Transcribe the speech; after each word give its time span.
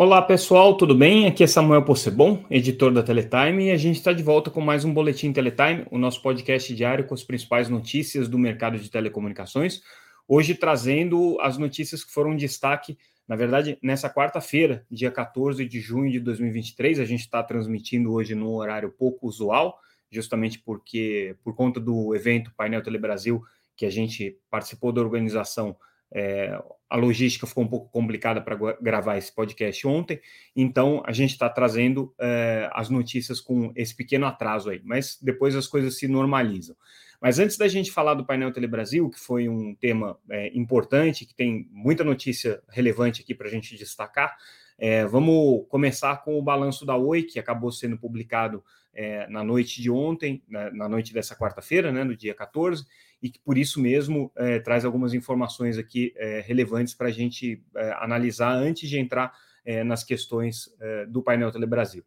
Olá 0.00 0.22
pessoal, 0.22 0.76
tudo 0.76 0.94
bem? 0.94 1.26
Aqui 1.26 1.42
é 1.42 1.46
Samuel 1.48 1.84
Possebon, 1.84 2.44
editor 2.48 2.92
da 2.92 3.02
Teletime, 3.02 3.64
e 3.64 3.70
a 3.72 3.76
gente 3.76 3.96
está 3.96 4.12
de 4.12 4.22
volta 4.22 4.48
com 4.48 4.60
mais 4.60 4.84
um 4.84 4.94
Boletim 4.94 5.32
Teletime, 5.32 5.88
o 5.90 5.98
nosso 5.98 6.22
podcast 6.22 6.72
diário 6.72 7.04
com 7.04 7.14
as 7.14 7.24
principais 7.24 7.68
notícias 7.68 8.28
do 8.28 8.38
mercado 8.38 8.78
de 8.78 8.88
telecomunicações. 8.88 9.82
Hoje 10.28 10.54
trazendo 10.54 11.36
as 11.40 11.58
notícias 11.58 12.04
que 12.04 12.12
foram 12.12 12.36
destaque, 12.36 12.96
na 13.26 13.34
verdade, 13.34 13.76
nessa 13.82 14.08
quarta-feira, 14.08 14.86
dia 14.88 15.10
14 15.10 15.66
de 15.66 15.80
junho 15.80 16.12
de 16.12 16.20
2023. 16.20 17.00
A 17.00 17.04
gente 17.04 17.22
está 17.22 17.42
transmitindo 17.42 18.12
hoje 18.12 18.36
num 18.36 18.54
horário 18.54 18.94
pouco 18.96 19.26
usual, 19.26 19.80
justamente 20.08 20.60
porque, 20.60 21.34
por 21.42 21.56
conta 21.56 21.80
do 21.80 22.14
evento 22.14 22.52
Painel 22.56 22.84
Telebrasil, 22.84 23.42
que 23.76 23.84
a 23.84 23.90
gente 23.90 24.38
participou 24.48 24.92
da 24.92 25.00
organização 25.00 25.76
é, 26.12 26.58
a 26.88 26.96
logística 26.96 27.46
ficou 27.46 27.64
um 27.64 27.68
pouco 27.68 27.90
complicada 27.90 28.40
para 28.40 28.56
gravar 28.80 29.18
esse 29.18 29.34
podcast 29.34 29.86
ontem, 29.86 30.20
então 30.56 31.02
a 31.04 31.12
gente 31.12 31.32
está 31.32 31.48
trazendo 31.48 32.14
é, 32.18 32.68
as 32.72 32.88
notícias 32.88 33.40
com 33.40 33.72
esse 33.76 33.94
pequeno 33.94 34.26
atraso 34.26 34.70
aí, 34.70 34.80
mas 34.84 35.18
depois 35.20 35.54
as 35.54 35.66
coisas 35.66 35.98
se 35.98 36.08
normalizam. 36.08 36.74
Mas 37.20 37.38
antes 37.38 37.56
da 37.56 37.66
gente 37.66 37.90
falar 37.90 38.14
do 38.14 38.24
painel 38.24 38.52
Telebrasil, 38.52 39.10
que 39.10 39.18
foi 39.18 39.48
um 39.48 39.74
tema 39.74 40.16
é, 40.30 40.56
importante, 40.56 41.26
que 41.26 41.34
tem 41.34 41.68
muita 41.70 42.04
notícia 42.04 42.62
relevante 42.68 43.22
aqui 43.22 43.34
para 43.34 43.48
a 43.48 43.50
gente 43.50 43.76
destacar, 43.76 44.36
é, 44.78 45.04
vamos 45.04 45.66
começar 45.68 46.16
com 46.18 46.38
o 46.38 46.42
balanço 46.42 46.86
da 46.86 46.96
Oi, 46.96 47.24
que 47.24 47.40
acabou 47.40 47.72
sendo 47.72 47.98
publicado 47.98 48.62
é, 48.94 49.26
na 49.26 49.42
noite 49.42 49.82
de 49.82 49.90
ontem, 49.90 50.42
na, 50.48 50.70
na 50.70 50.88
noite 50.88 51.12
dessa 51.12 51.34
quarta-feira, 51.34 51.90
né, 51.90 52.04
no 52.04 52.16
dia 52.16 52.34
14, 52.34 52.86
e 53.22 53.30
que 53.30 53.38
por 53.40 53.58
isso 53.58 53.80
mesmo 53.80 54.30
é, 54.36 54.58
traz 54.58 54.84
algumas 54.84 55.12
informações 55.12 55.76
aqui 55.76 56.12
é, 56.16 56.40
relevantes 56.40 56.94
para 56.94 57.08
a 57.08 57.12
gente 57.12 57.62
é, 57.74 57.92
analisar 57.98 58.52
antes 58.52 58.88
de 58.88 58.98
entrar 58.98 59.32
é, 59.64 59.82
nas 59.82 60.04
questões 60.04 60.74
é, 60.80 61.06
do 61.06 61.22
painel 61.22 61.50
Telebrasil. 61.50 62.04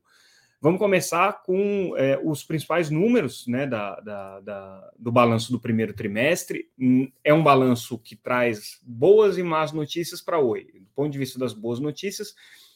Vamos 0.63 0.79
começar 0.79 1.41
com 1.41 1.95
é, 1.97 2.19
os 2.23 2.43
principais 2.43 2.91
números 2.91 3.47
né, 3.47 3.65
da, 3.65 3.99
da, 3.99 4.39
da, 4.41 4.91
do 4.97 5.11
balanço 5.11 5.51
do 5.51 5.59
primeiro 5.59 5.91
trimestre. 5.91 6.69
Hum, 6.79 7.11
é 7.23 7.33
um 7.33 7.43
balanço 7.43 7.97
que 7.97 8.15
traz 8.15 8.79
boas 8.83 9.39
e 9.39 9.43
más 9.43 9.71
notícias 9.71 10.21
para 10.21 10.39
Oi. 10.39 10.65
Do 10.65 10.89
ponto 10.95 11.11
de 11.11 11.17
vista 11.17 11.39
das 11.39 11.51
boas 11.51 11.79
notícias, 11.79 12.35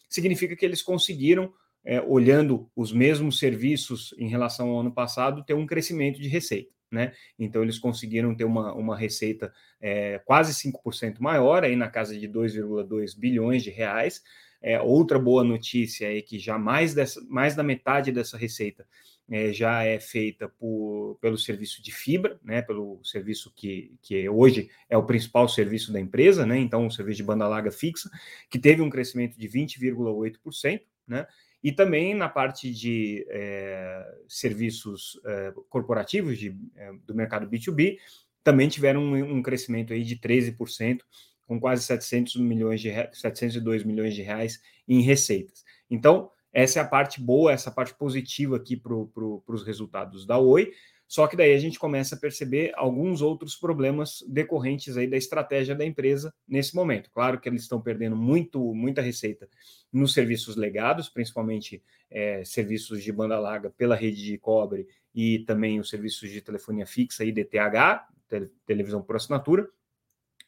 significa 0.09 0.55
que 0.55 0.65
eles 0.65 0.81
conseguiram, 0.81 1.53
é, 1.83 2.01
olhando 2.01 2.67
os 2.75 2.91
mesmos 2.91 3.37
serviços 3.37 4.15
em 4.17 4.27
relação 4.27 4.69
ao 4.69 4.79
ano 4.79 4.91
passado, 4.91 5.45
ter 5.45 5.53
um 5.53 5.67
crescimento 5.67 6.19
de 6.19 6.27
receita 6.27 6.74
né? 6.95 7.13
Então 7.37 7.61
eles 7.61 7.77
conseguiram 7.77 8.33
ter 8.33 8.45
uma, 8.45 8.73
uma 8.73 8.97
receita 8.97 9.53
é, 9.79 10.19
quase 10.25 10.53
5% 10.53 11.19
maior, 11.19 11.63
aí 11.63 11.75
na 11.75 11.89
casa 11.89 12.17
de 12.17 12.27
2,2 12.27 13.15
bilhões 13.15 13.61
de 13.61 13.69
reais. 13.69 14.23
É, 14.61 14.81
outra 14.81 15.19
boa 15.19 15.43
notícia 15.43 16.17
é 16.17 16.21
que 16.21 16.39
já 16.39 16.57
mais, 16.57 16.95
dessa, 16.95 17.21
mais 17.29 17.55
da 17.55 17.61
metade 17.61 18.11
dessa 18.11 18.35
receita 18.35 18.87
é, 19.29 19.51
já 19.51 19.83
é 19.83 19.99
feita 19.99 20.47
por, 20.47 21.17
pelo 21.19 21.37
serviço 21.37 21.81
de 21.81 21.91
fibra, 21.91 22.39
né, 22.43 22.61
pelo 22.61 22.99
serviço 23.03 23.51
que, 23.55 23.95
que 24.01 24.27
hoje 24.29 24.69
é 24.89 24.97
o 24.97 25.05
principal 25.05 25.47
serviço 25.49 25.91
da 25.91 25.99
empresa, 25.99 26.45
né, 26.45 26.57
então 26.57 26.87
o 26.87 26.91
serviço 26.91 27.17
de 27.17 27.23
banda 27.23 27.47
larga 27.47 27.71
fixa, 27.71 28.09
que 28.49 28.59
teve 28.59 28.81
um 28.81 28.89
crescimento 28.89 29.37
de 29.37 29.47
20,8%, 29.47 30.81
né, 31.07 31.27
e 31.65 31.71
também 31.71 32.13
na 32.13 32.29
parte 32.29 32.71
de 32.71 33.25
é, 33.27 34.17
serviços 34.27 35.19
é, 35.25 35.51
corporativos 35.67 36.37
de, 36.37 36.55
é, 36.75 36.91
do 37.07 37.15
mercado 37.15 37.49
B2B, 37.49 37.97
também 38.43 38.69
tiveram 38.69 39.01
um, 39.01 39.37
um, 39.37 39.41
crescimento 39.41 39.91
aí 39.91 40.03
de 40.03 40.15
13%, 40.15 40.99
com 41.47 41.59
quase 41.59 41.81
700 41.81 42.35
milhões 42.35 42.79
de 42.79 42.91
702 43.11 43.83
milhões 43.83 44.13
de 44.13 44.21
reais 44.21 44.61
em 44.87 45.01
receitas. 45.01 45.65
Então, 45.89 46.29
essa 46.53 46.77
é 46.77 46.83
a 46.83 46.87
parte 46.87 47.19
boa, 47.19 47.51
essa 47.51 47.71
parte 47.71 47.95
positiva 47.95 48.57
aqui 48.57 48.77
para 48.77 48.93
pro, 49.11 49.43
os 49.47 49.65
resultados 49.65 50.23
da 50.23 50.37
Oi. 50.37 50.71
Só 51.07 51.27
que 51.27 51.35
daí 51.35 51.53
a 51.53 51.59
gente 51.59 51.77
começa 51.77 52.15
a 52.15 52.17
perceber 52.17 52.71
alguns 52.75 53.21
outros 53.21 53.55
problemas 53.55 54.23
decorrentes 54.27 54.97
aí 54.97 55.07
da 55.07 55.17
estratégia 55.17 55.75
da 55.75 55.85
empresa 55.85 56.33
nesse 56.47 56.75
momento. 56.75 57.11
Claro 57.11 57.39
que 57.39 57.47
eles 57.47 57.61
estão 57.61 57.79
perdendo 57.79 58.15
muito, 58.15 58.73
muita 58.73 59.01
receita 59.01 59.47
nos 59.93 60.13
serviços 60.13 60.55
legados, 60.55 61.07
principalmente 61.07 61.83
é, 62.09 62.43
serviços 62.43 63.03
de 63.03 63.11
banda 63.11 63.39
larga 63.39 63.69
pela 63.69 63.95
rede 63.95 64.23
de 64.23 64.37
cobre 64.37 64.87
e 65.13 65.39
também 65.39 65.79
os 65.79 65.89
serviços 65.89 66.29
de 66.29 66.41
telefonia 66.41 66.87
fixa 66.87 67.23
e 67.23 67.31
DTH, 67.31 68.07
televisão 68.65 69.01
por 69.01 69.15
assinatura, 69.15 69.67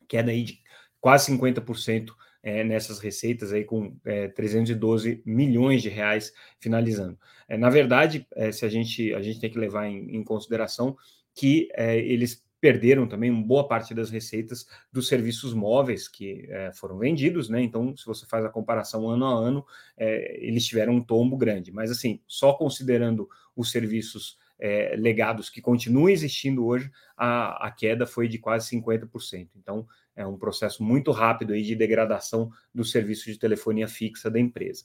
que 0.08 0.18
é 0.18 0.24
daí 0.24 0.44
de 0.44 0.62
quase 1.00 1.32
50% 1.32 2.10
é, 2.48 2.64
nessas 2.64 3.00
receitas 3.00 3.52
aí 3.52 3.66
com 3.66 3.94
é, 4.06 4.30
312 4.30 5.22
milhões 5.26 5.82
de 5.82 5.90
reais 5.90 6.32
finalizando. 6.62 7.20
É, 7.46 7.58
na 7.58 7.70
verdade, 7.70 8.26
é, 8.34 8.54
se 8.54 8.66
a 8.66 8.70
gente 8.70 9.14
a 9.14 9.22
gente 9.22 9.42
tem 9.42 9.50
que 9.50 9.60
levar 9.60 9.86
em, 9.86 10.16
em 10.16 10.24
consideração 10.24 10.96
que 11.36 11.68
é, 11.76 11.98
eles 11.98 12.42
perderam 12.62 13.06
também 13.06 13.30
uma 13.30 13.46
boa 13.46 13.68
parte 13.68 13.94
das 13.94 14.10
receitas 14.10 14.66
dos 14.94 15.10
serviços 15.10 15.54
móveis 15.54 16.08
que 16.08 16.48
é, 16.50 16.72
foram 16.72 16.98
vendidos, 16.98 17.50
né? 17.50 17.62
Então, 17.62 17.96
se 17.98 18.06
você 18.06 18.26
faz 18.26 18.46
a 18.46 18.50
comparação 18.50 19.10
ano 19.10 19.26
a 19.26 19.34
ano, 19.34 19.66
eles 19.98 20.66
tiveram 20.66 20.94
um 20.94 21.04
tombo 21.04 21.36
grande. 21.36 21.70
Mas 21.72 21.92
assim, 21.92 22.22
só 22.26 22.54
considerando 22.54 23.28
os 23.56 23.72
serviços 23.72 24.38
é, 24.58 24.96
legados 24.98 25.50
que 25.50 25.62
continuam 25.62 26.10
existindo 26.10 26.66
hoje, 26.66 26.90
a, 27.16 27.68
a 27.68 27.72
queda 27.72 28.08
foi 28.08 28.28
de 28.28 28.40
quase 28.40 28.70
50%. 28.76 29.50
Então, 29.56 29.86
é 30.18 30.26
um 30.26 30.38
processo 30.38 30.84
muito 30.84 31.12
rápido 31.12 31.54
aí 31.54 31.62
de 31.62 31.76
degradação 31.76 32.52
do 32.74 32.84
serviço 32.84 33.26
de 33.32 33.38
telefonia 33.38 33.88
fixa 33.88 34.30
da 34.30 34.40
empresa. 34.40 34.84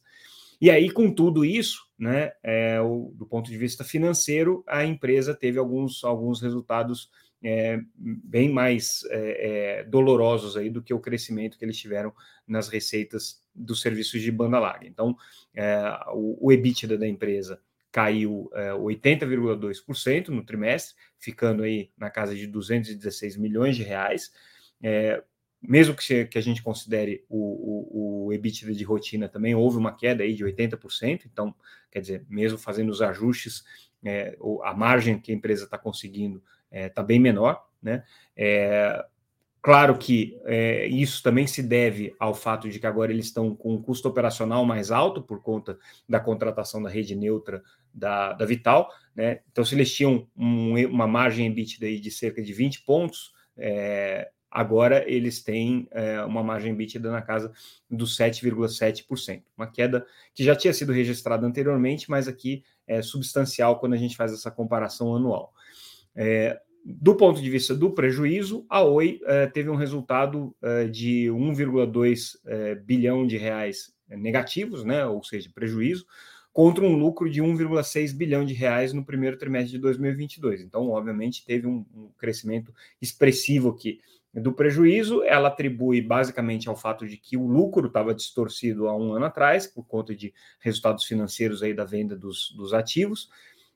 E 0.60 0.70
aí, 0.70 0.90
com 0.90 1.12
tudo 1.12 1.44
isso, 1.44 1.88
né, 1.98 2.32
é, 2.40 2.80
o, 2.80 3.12
do 3.16 3.26
ponto 3.26 3.50
de 3.50 3.56
vista 3.56 3.82
financeiro, 3.82 4.62
a 4.68 4.84
empresa 4.84 5.34
teve 5.34 5.58
alguns, 5.58 6.04
alguns 6.04 6.40
resultados 6.40 7.10
é, 7.42 7.80
bem 7.96 8.48
mais 8.48 9.00
é, 9.10 9.80
é 9.80 9.84
dolorosos 9.84 10.56
aí 10.56 10.70
do 10.70 10.80
que 10.80 10.94
o 10.94 11.00
crescimento 11.00 11.58
que 11.58 11.64
eles 11.64 11.76
tiveram 11.76 12.12
nas 12.46 12.68
receitas 12.68 13.42
dos 13.52 13.80
serviços 13.80 14.22
de 14.22 14.30
banda 14.30 14.60
larga. 14.60 14.86
Então, 14.86 15.16
é, 15.52 15.80
o, 16.12 16.46
o 16.46 16.52
EBITDA 16.52 16.96
da 16.96 17.08
empresa 17.08 17.60
caiu 17.90 18.48
é, 18.54 18.70
80,2% 18.70 20.28
no 20.28 20.44
trimestre, 20.44 20.94
ficando 21.18 21.62
aí 21.62 21.90
na 21.96 22.08
casa 22.08 22.34
de 22.34 22.46
216 22.46 23.36
milhões 23.36 23.74
de 23.74 23.82
reais. 23.82 24.32
É, 24.82 25.22
mesmo 25.62 25.94
que, 25.94 26.24
que, 26.26 26.38
a 26.38 26.40
gente 26.40 26.62
considere 26.62 27.24
o, 27.28 27.36
o, 27.38 28.26
o, 28.26 28.32
EBITDA 28.32 28.74
de 28.74 28.82
rotina 28.82 29.28
também, 29.28 29.54
houve 29.54 29.76
uma 29.76 29.94
queda 29.94 30.24
aí 30.24 30.34
de 30.34 30.44
80%, 30.44 31.22
então, 31.26 31.54
quer 31.90 32.00
dizer, 32.00 32.26
mesmo 32.28 32.58
fazendo 32.58 32.90
os 32.90 33.00
ajustes, 33.00 33.64
é, 34.04 34.36
a 34.64 34.74
margem 34.74 35.20
que 35.20 35.30
a 35.30 35.34
empresa 35.34 35.64
está 35.64 35.78
conseguindo 35.78 36.42
está 36.70 37.02
é, 37.02 37.04
bem 37.04 37.20
menor, 37.20 37.64
né? 37.80 38.02
É, 38.36 39.04
claro 39.60 39.96
que 39.96 40.40
é, 40.44 40.86
isso 40.86 41.22
também 41.22 41.46
se 41.46 41.62
deve 41.62 42.14
ao 42.18 42.34
fato 42.34 42.68
de 42.68 42.80
que 42.80 42.86
agora 42.86 43.12
eles 43.12 43.26
estão 43.26 43.54
com 43.54 43.74
um 43.74 43.82
custo 43.82 44.08
operacional 44.08 44.64
mais 44.64 44.90
alto 44.90 45.22
por 45.22 45.42
conta 45.42 45.78
da 46.08 46.18
contratação 46.18 46.82
da 46.82 46.90
rede 46.90 47.14
neutra 47.14 47.62
da, 47.94 48.32
da 48.32 48.46
Vital, 48.46 48.90
né? 49.14 49.40
Então, 49.52 49.64
se 49.64 49.74
eles 49.74 49.94
tinham 49.94 50.26
um, 50.36 50.74
uma 50.86 51.06
margem 51.06 51.46
EBITDA 51.46 52.00
de 52.00 52.10
cerca 52.10 52.42
de 52.42 52.52
20 52.52 52.82
pontos, 52.82 53.32
é, 53.56 54.30
agora 54.52 55.02
eles 55.10 55.42
têm 55.42 55.88
é, 55.90 56.20
uma 56.22 56.42
margem 56.42 56.72
EBITDA 56.72 57.10
na 57.10 57.22
casa 57.22 57.50
dos 57.90 58.16
7,7%. 58.16 59.42
Uma 59.56 59.66
queda 59.66 60.06
que 60.34 60.44
já 60.44 60.54
tinha 60.54 60.74
sido 60.74 60.92
registrada 60.92 61.46
anteriormente, 61.46 62.10
mas 62.10 62.28
aqui 62.28 62.62
é 62.86 63.00
substancial 63.00 63.80
quando 63.80 63.94
a 63.94 63.96
gente 63.96 64.16
faz 64.16 64.32
essa 64.32 64.50
comparação 64.50 65.16
anual. 65.16 65.54
É, 66.14 66.60
do 66.84 67.16
ponto 67.16 67.40
de 67.40 67.48
vista 67.48 67.74
do 67.74 67.92
prejuízo, 67.92 68.66
a 68.68 68.82
Oi 68.82 69.20
é, 69.24 69.46
teve 69.46 69.70
um 69.70 69.76
resultado 69.76 70.54
é, 70.60 70.84
de 70.84 71.28
1,2 71.28 72.36
é, 72.44 72.74
bilhão 72.74 73.26
de 73.26 73.38
reais 73.38 73.94
negativos, 74.08 74.84
né, 74.84 75.06
ou 75.06 75.22
seja, 75.24 75.50
prejuízo, 75.54 76.04
contra 76.52 76.84
um 76.84 76.94
lucro 76.94 77.30
de 77.30 77.40
1,6 77.40 78.14
bilhão 78.14 78.44
de 78.44 78.52
reais 78.52 78.92
no 78.92 79.02
primeiro 79.02 79.38
trimestre 79.38 79.72
de 79.72 79.78
2022. 79.78 80.60
Então, 80.60 80.90
obviamente, 80.90 81.46
teve 81.46 81.66
um, 81.66 81.86
um 81.94 82.10
crescimento 82.18 82.74
expressivo 83.00 83.70
aqui 83.70 84.00
do 84.34 84.52
prejuízo, 84.52 85.22
ela 85.24 85.48
atribui 85.48 86.00
basicamente 86.00 86.68
ao 86.68 86.76
fato 86.76 87.06
de 87.06 87.16
que 87.16 87.36
o 87.36 87.46
lucro 87.46 87.88
estava 87.88 88.14
distorcido 88.14 88.88
há 88.88 88.96
um 88.96 89.12
ano 89.12 89.26
atrás, 89.26 89.66
por 89.66 89.86
conta 89.86 90.14
de 90.14 90.32
resultados 90.60 91.04
financeiros 91.04 91.62
aí 91.62 91.74
da 91.74 91.84
venda 91.84 92.16
dos, 92.16 92.50
dos 92.56 92.72
ativos, 92.72 93.28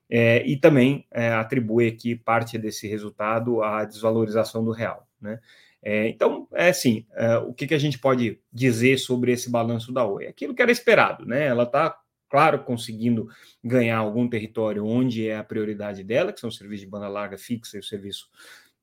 é, 0.08 0.46
e 0.46 0.56
também 0.56 1.06
é, 1.10 1.32
atribui 1.32 1.88
aqui 1.88 2.14
parte 2.14 2.56
desse 2.56 2.86
resultado 2.88 3.62
à 3.62 3.84
desvalorização 3.84 4.64
do 4.64 4.70
real. 4.70 5.06
Né? 5.20 5.40
É, 5.82 6.08
então, 6.08 6.48
é 6.52 6.70
assim, 6.70 7.06
é, 7.12 7.36
o 7.38 7.52
que, 7.52 7.66
que 7.66 7.74
a 7.74 7.78
gente 7.78 7.98
pode 7.98 8.40
dizer 8.52 8.98
sobre 8.98 9.32
esse 9.32 9.50
balanço 9.50 9.92
da 9.92 10.06
Oi? 10.06 10.26
Aquilo 10.26 10.54
que 10.54 10.62
era 10.62 10.72
esperado, 10.72 11.26
né? 11.26 11.46
Ela 11.46 11.64
está, 11.64 11.96
claro, 12.28 12.64
conseguindo 12.64 13.28
ganhar 13.62 13.98
algum 13.98 14.28
território 14.28 14.84
onde 14.84 15.28
é 15.28 15.36
a 15.36 15.44
prioridade 15.44 16.02
dela, 16.02 16.32
que 16.32 16.40
são 16.40 16.48
o 16.48 16.52
serviço 16.52 16.84
de 16.84 16.90
banda 16.90 17.08
larga 17.08 17.36
fixa 17.36 17.76
e 17.76 17.80
o 17.80 17.84
serviço 17.84 18.28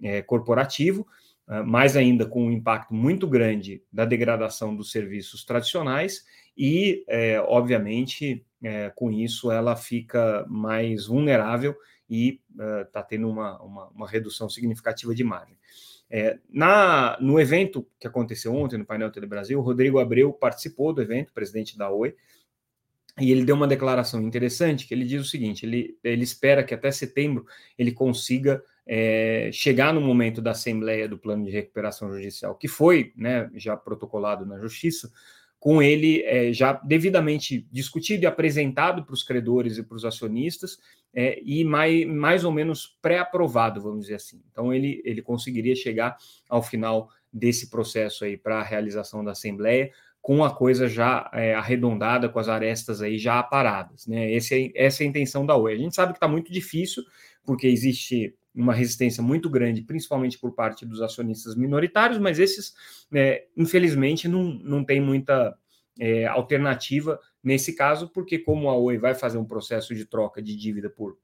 é, 0.02 0.22
corporativo, 0.22 1.08
mais 1.66 1.98
ainda 1.98 2.26
com 2.26 2.46
um 2.46 2.52
impacto 2.52 2.94
muito 2.94 3.28
grande 3.28 3.84
da 3.92 4.06
degradação 4.06 4.76
dos 4.76 4.92
serviços 4.92 5.44
tradicionais 5.44 6.24
e, 6.58 7.04
é, 7.08 7.40
obviamente, 7.42 8.46
é, 8.62 8.90
com 8.96 9.12
isso 9.12 9.52
ela 9.52 9.76
fica 9.76 10.46
mais 10.48 11.08
vulnerável 11.08 11.76
e 12.10 12.40
está 12.86 13.02
uh, 13.02 13.08
tendo 13.08 13.30
uma, 13.30 13.62
uma, 13.62 13.88
uma, 13.90 14.08
redução 14.08 14.48
significativa 14.50 15.16
de 15.16 15.24
margem. 15.24 15.58
É, 16.10 16.38
na, 16.48 17.18
no 17.20 17.40
evento 17.40 17.88
que 18.00 18.06
aconteceu 18.06 18.54
ontem 18.54 18.78
no 18.78 18.86
painel 18.86 19.12
Telebrasil, 19.12 19.60
o 19.60 19.64
Rodrigo 19.64 20.00
Abreu 20.00 20.32
participou 20.32 20.94
do 20.94 21.02
evento, 21.02 21.34
presidente 21.34 21.78
da 21.78 21.90
Oi, 21.90 22.16
e 23.20 23.32
ele 23.32 23.46
deu 23.46 23.56
uma 23.56 23.68
declaração 23.68 24.22
interessante 24.22 24.88
que 24.88 24.94
ele 24.94 25.06
diz 25.06 25.22
o 25.22 25.30
seguinte: 25.30 25.66
ele, 25.66 25.98
ele 26.04 26.24
espera 26.24 26.64
que 26.64 26.74
até 26.74 26.92
setembro 26.92 27.46
ele 27.78 27.92
consiga 27.92 28.64
é, 28.86 29.50
chegar 29.54 29.94
no 29.94 30.02
momento 30.02 30.42
da 30.42 30.52
Assembleia 30.52 31.08
do 31.08 31.18
Plano 31.18 31.46
de 31.46 31.52
Recuperação 31.52 32.14
Judicial, 32.14 32.56
que 32.56 32.68
foi 32.68 33.14
né, 33.16 33.50
já 33.56 33.78
protocolado 33.78 34.46
na 34.46 34.60
Justiça, 34.60 35.12
com 35.60 35.82
ele 35.82 36.22
é, 36.24 36.52
já 36.52 36.74
devidamente 36.74 37.66
discutido 37.72 38.24
e 38.24 38.26
apresentado 38.26 39.06
para 39.06 39.14
os 39.14 39.24
credores 39.24 39.78
e 39.78 39.84
para 39.84 39.96
os 39.96 40.04
acionistas, 40.04 40.78
é, 41.14 41.40
e 41.42 41.64
mais, 41.64 42.06
mais 42.06 42.44
ou 42.44 42.52
menos 42.52 42.98
pré-aprovado, 43.02 43.82
vamos 43.82 44.02
dizer 44.02 44.16
assim. 44.16 44.42
Então, 44.52 44.74
ele, 44.74 45.02
ele 45.06 45.22
conseguiria 45.22 45.76
chegar 45.76 46.18
ao 46.50 46.62
final 46.62 47.10
desse 47.32 47.70
processo 47.70 48.26
aí 48.26 48.36
para 48.36 48.60
a 48.60 48.64
realização 48.64 49.24
da 49.24 49.32
Assembleia, 49.32 49.90
com 50.22 50.44
a 50.44 50.54
coisa 50.54 50.88
já 50.88 51.30
é, 51.34 51.54
arredondada, 51.54 52.30
com 52.30 52.40
as 52.40 52.50
arestas 52.50 53.02
aí 53.02 53.18
já 53.18 53.40
aparadas. 53.40 54.08
Né? 54.08 54.34
Esse 54.34 54.72
é, 54.76 54.86
essa 54.86 55.04
é 55.04 55.06
a 55.06 55.10
intenção 55.10 55.46
da 55.46 55.56
UE. 55.56 55.74
A 55.74 55.78
gente 55.78 55.96
sabe 55.96 56.14
que 56.14 56.18
está 56.18 56.28
muito 56.28 56.52
difícil, 56.52 57.04
porque 57.46 57.68
existe 57.68 58.36
uma 58.54 58.74
resistência 58.74 59.24
muito 59.24 59.50
grande, 59.50 59.82
principalmente 59.82 60.38
por 60.38 60.54
parte 60.54 60.86
dos 60.86 61.02
acionistas 61.02 61.56
minoritários, 61.56 62.20
mas 62.20 62.40
esses, 62.40 62.74
é, 63.14 63.48
infelizmente, 63.58 64.28
não, 64.28 64.44
não 64.44 64.84
tem 64.84 65.02
muita 65.02 65.58
é, 66.00 66.26
alternativa 66.28 67.20
nesse 67.44 67.76
caso, 67.76 68.10
porque 68.10 68.40
como 68.40 68.70
a 68.70 68.78
Oi 68.78 68.98
vai 68.98 69.16
fazer 69.16 69.38
um 69.38 69.46
processo 69.46 69.96
de 69.96 70.06
troca 70.06 70.42
de 70.42 70.56
dívida 70.56 70.90
por, 70.90 71.18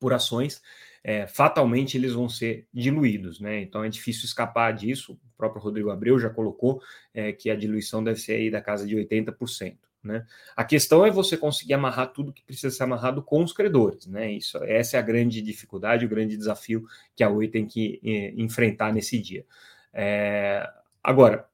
por 0.00 0.12
ações, 0.12 0.62
é, 1.02 1.26
fatalmente 1.26 1.96
eles 1.96 2.12
vão 2.14 2.28
ser 2.28 2.66
diluídos, 2.72 3.40
né? 3.40 3.60
Então 3.60 3.84
é 3.84 3.88
difícil 3.88 4.24
escapar 4.24 4.72
disso. 4.72 5.12
O 5.12 5.36
próprio 5.36 5.62
Rodrigo 5.62 5.90
Abreu 5.90 6.18
já 6.18 6.28
colocou 6.28 6.82
é, 7.14 7.32
que 7.32 7.48
a 7.48 7.54
diluição 7.54 8.02
deve 8.02 8.18
ser 8.18 8.32
aí 8.32 8.50
da 8.50 8.60
casa 8.60 8.86
de 8.86 8.96
80%. 8.96 9.76
Né? 10.06 10.24
A 10.56 10.64
questão 10.64 11.04
é 11.04 11.10
você 11.10 11.36
conseguir 11.36 11.74
amarrar 11.74 12.12
tudo 12.12 12.32
que 12.32 12.44
precisa 12.44 12.74
ser 12.74 12.84
amarrado 12.84 13.22
com 13.22 13.42
os 13.42 13.52
credores. 13.52 14.06
Né? 14.06 14.32
Isso, 14.32 14.56
essa 14.64 14.96
é 14.96 15.00
a 15.00 15.02
grande 15.02 15.42
dificuldade, 15.42 16.06
o 16.06 16.08
grande 16.08 16.36
desafio 16.36 16.86
que 17.14 17.24
a 17.24 17.28
Oi 17.28 17.48
tem 17.48 17.66
que 17.66 18.00
eh, 18.04 18.32
enfrentar 18.36 18.92
nesse 18.92 19.18
dia. 19.18 19.44
É, 19.92 20.68
agora, 21.02 21.48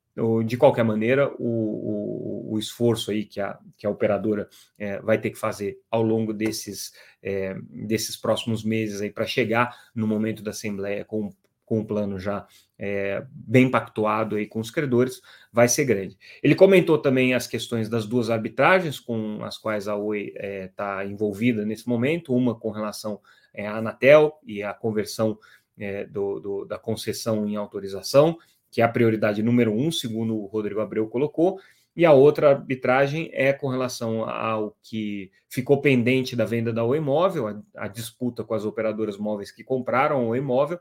de 0.45 0.57
qualquer 0.59 0.85
maneira, 0.85 1.33
o, 1.39 2.49
o, 2.49 2.53
o, 2.53 2.59
esforço 2.59 3.11
aí 3.11 3.25
que 3.25 3.41
a, 3.41 3.59
que 3.79 3.87
a 3.87 3.91
operadora 3.91 4.47
é, 4.79 5.01
vai 5.01 5.19
ter 5.19 5.31
que 5.31 5.39
fazer 5.39 5.81
ao 5.91 6.03
longo 6.03 6.35
desses, 6.35 6.93
é, 7.23 7.57
desses 7.71 8.15
próximos 8.15 8.63
meses 8.63 9.01
aí 9.01 9.11
para 9.11 9.25
chegar 9.25 9.75
no 9.95 10.07
momento 10.07 10.43
da 10.43 10.51
Assembleia 10.51 11.03
com 11.05 11.33
com 11.73 11.81
o 11.81 11.87
plano 11.87 12.19
já 12.19 12.47
é, 12.79 13.25
bem 13.31 13.71
pactuado 13.71 14.37
aí 14.37 14.47
com 14.47 14.61
os 14.61 14.71
credores, 14.71 15.23
vai 15.51 15.69
ser 15.69 15.87
grande. 15.87 16.19
Ele 16.43 16.55
comentou 16.55 16.99
também 16.99 17.33
as 17.33 17.47
questões 17.47 17.89
das 17.89 18.07
duas 18.07 18.29
arbitragens 18.29 19.01
com 19.01 19.43
as 19.43 19.57
quais 19.57 19.89
a 19.89 19.97
Oi 19.97 20.35
está 20.37 21.03
é, 21.03 21.07
envolvida 21.07 21.65
nesse 21.65 21.89
momento, 21.89 22.35
uma 22.35 22.55
com 22.55 22.71
relação 22.71 23.23
é, 23.55 23.67
à 23.67 23.77
Anatel 23.77 24.39
e 24.45 24.63
a 24.63 24.75
conversão 24.75 25.39
é, 25.79 26.05
do, 26.05 26.39
do, 26.41 26.65
da 26.67 26.79
concessão 26.79 27.49
em 27.49 27.57
autorização, 27.57 28.37
que 28.71 28.83
é 28.83 28.85
a 28.85 28.89
prioridade 28.89 29.43
número 29.43 29.73
um, 29.73 29.91
segundo 29.91 30.37
o 30.37 30.45
Rodrigo 30.45 30.81
Abreu 30.83 31.09
colocou, 31.09 31.59
e 31.95 32.07
a 32.07 32.13
outra 32.13 32.51
arbitragem 32.51 33.31
é 33.33 33.53
com 33.53 33.69
relação 33.69 34.25
ao 34.25 34.77
que 34.83 35.31
ficou 35.49 35.81
pendente 35.81 36.35
da 36.35 36.45
venda 36.45 36.73
da 36.73 36.85
Oi 36.85 37.01
Móvel, 37.01 37.49
a, 37.49 37.63
a 37.85 37.89
disputa 37.89 38.43
com 38.43 38.55
as 38.55 38.65
operadoras 38.65 39.19
móveis 39.19 39.51
que 39.51 39.63
compraram 39.63 40.29
o 40.29 40.35
imóvel, 40.35 40.79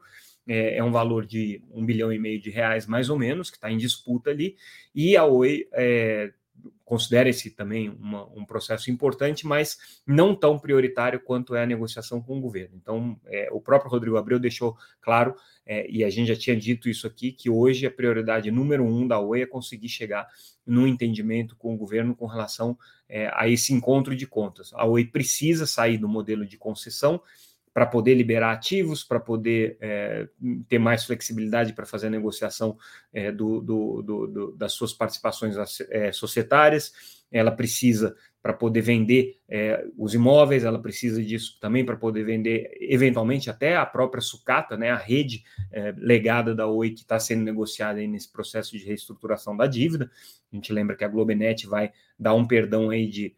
é, 0.48 0.78
é, 0.78 0.84
um 0.84 0.92
valor 0.92 1.26
de 1.26 1.62
um 1.72 1.86
bilhão 1.86 2.12
e 2.12 2.18
meio 2.18 2.40
de 2.42 2.50
reais, 2.50 2.88
mais 2.88 3.10
ou 3.10 3.18
menos, 3.18 3.50
que 3.50 3.58
está 3.58 3.70
em 3.70 3.78
disputa 3.78 4.30
ali, 4.30 4.56
e 4.96 5.16
a 5.18 5.26
Oi 5.26 5.68
é, 5.74 6.32
considera 6.92 7.30
esse 7.30 7.50
também 7.52 7.88
uma, 7.88 8.26
um 8.38 8.44
processo 8.44 8.92
importante, 8.92 9.48
mas 9.48 9.78
não 10.06 10.36
tão 10.36 10.60
prioritário 10.60 11.22
quanto 11.22 11.56
é 11.56 11.64
a 11.64 11.66
negociação 11.66 12.22
com 12.22 12.38
o 12.38 12.42
governo. 12.42 12.76
Então, 12.76 13.18
é, 13.28 13.48
o 13.50 13.62
próprio 13.62 13.90
Rodrigo 13.90 14.18
Abreu 14.18 14.38
deixou 14.38 14.76
claro, 15.00 15.34
é, 15.66 15.90
e 15.90 16.04
a 16.04 16.10
gente 16.10 16.28
já 16.28 16.36
tinha 16.36 16.54
dito 16.54 16.90
isso 16.90 17.08
aqui, 17.08 17.32
que 17.32 17.50
hoje 17.50 17.86
a 17.86 17.92
prioridade 17.92 18.52
número 18.52 18.84
um 18.84 19.08
da 19.08 19.22
Oi 19.22 19.44
é 19.44 19.46
conseguir 19.46 19.88
chegar 19.88 20.28
no 20.66 20.86
entendimento 20.86 21.56
com 21.56 21.74
o 21.74 21.78
governo 21.78 22.14
com 22.14 22.26
relação 22.26 22.78
é, 23.08 23.32
a 23.34 23.48
esse 23.48 23.72
encontro 23.72 24.14
de 24.14 24.28
contas. 24.28 24.74
A 24.74 24.86
Oi 24.86 25.06
precisa 25.06 25.66
sair 25.66 25.98
do 25.98 26.10
modelo 26.10 26.46
de 26.46 26.58
concessão 26.58 27.22
para 27.74 27.86
poder 27.86 28.16
liberar 28.16 28.52
ativos, 28.52 29.04
para 29.04 29.20
poder 29.20 29.78
é, 29.80 30.28
ter 30.68 30.78
mais 30.78 31.06
flexibilidade 31.06 31.74
para 31.74 31.86
fazer 31.86 32.08
a 32.08 32.10
negociação 32.10 32.78
é, 33.14 33.32
do, 33.32 33.62
do, 33.62 34.02
do, 34.02 34.52
das 34.58 34.74
suas 34.74 34.94
participações 34.94 35.56
é, 35.90 36.12
societárias, 36.12 37.22
ela 37.32 37.52
precisa 37.52 38.16
para 38.42 38.54
poder 38.54 38.82
vender 38.82 39.38
os 39.96 40.16
imóveis, 40.16 40.64
ela 40.64 40.82
precisa 40.82 41.24
disso 41.24 41.60
também 41.62 41.86
para 41.86 41.96
poder 41.96 42.24
vender, 42.24 42.72
eventualmente, 42.82 43.52
até 43.52 43.78
a 43.78 43.86
própria 43.86 44.20
sucata, 44.20 44.76
né, 44.76 44.90
a 44.90 44.98
rede 44.98 45.44
legada 45.98 46.56
da 46.56 46.66
Oi 46.66 46.90
que 46.90 47.02
está 47.02 47.20
sendo 47.20 47.44
negociada 47.44 48.00
aí 48.00 48.08
nesse 48.08 48.32
processo 48.32 48.76
de 48.76 48.84
reestruturação 48.84 49.56
da 49.56 49.68
dívida. 49.68 50.10
A 50.52 50.56
gente 50.56 50.74
lembra 50.74 50.96
que 50.96 51.04
a 51.04 51.08
Globenet 51.08 51.68
vai 51.68 51.92
dar 52.18 52.34
um 52.34 52.48
perdão 52.48 52.90
aí 52.90 53.08
de 53.08 53.36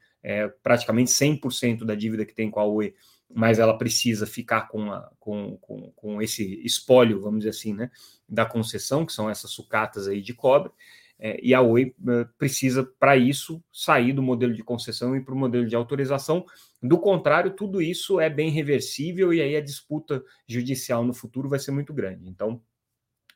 praticamente 0.64 1.12
100% 1.12 1.84
da 1.84 1.96
dívida 1.96 2.26
que 2.26 2.34
tem 2.34 2.50
com 2.50 2.62
a 2.62 2.66
Oi 2.66 2.96
mas 3.34 3.60
ela 3.60 3.78
precisa 3.78 4.28
ficar 4.28 4.68
com, 4.68 4.92
a, 4.92 5.10
com, 5.20 5.58
com, 5.58 5.92
com, 5.96 6.22
esse 6.22 6.62
espólio, 6.66 7.20
vamos 7.20 7.40
dizer 7.40 7.50
assim, 7.50 7.74
né, 7.74 7.90
da 8.30 8.46
concessão, 8.46 9.06
que 9.06 9.14
são 9.14 9.30
essas 9.30 9.52
sucatas 9.52 10.08
aí 10.08 10.22
de 10.22 10.34
cobre, 10.34 10.72
é, 11.20 11.40
e 11.42 11.54
a 11.54 11.62
Oi 11.62 11.96
é, 12.08 12.26
precisa, 12.38 12.84
para 13.00 13.16
isso, 13.16 13.64
sair 13.72 14.14
do 14.14 14.22
modelo 14.22 14.54
de 14.54 14.64
concessão 14.64 15.16
e 15.16 15.22
para 15.22 15.34
o 15.34 15.38
modelo 15.38 15.66
de 15.66 15.76
autorização. 15.76 16.46
Do 16.82 17.00
contrário, 17.00 17.52
tudo 17.52 17.82
isso 17.82 18.20
é 18.20 18.30
bem 18.30 18.50
reversível 18.50 19.34
e 19.34 19.42
aí 19.42 19.56
a 19.56 19.62
disputa 19.62 20.24
judicial 20.48 21.04
no 21.06 21.14
futuro 21.14 21.48
vai 21.48 21.60
ser 21.60 21.72
muito 21.72 21.94
grande. 21.94 22.28
Então, 22.28 22.62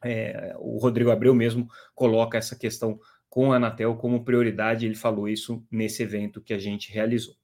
é, 0.03 0.53
o 0.59 0.77
Rodrigo 0.77 1.11
Abreu 1.11 1.33
mesmo 1.33 1.67
coloca 1.95 2.37
essa 2.37 2.55
questão 2.55 2.99
com 3.29 3.51
a 3.51 3.57
Anatel 3.57 3.95
como 3.95 4.23
prioridade, 4.23 4.85
ele 4.85 4.95
falou 4.95 5.27
isso 5.27 5.65
nesse 5.71 6.03
evento 6.03 6.41
que 6.41 6.53
a 6.53 6.59
gente 6.59 6.91
realizou. 6.91 7.35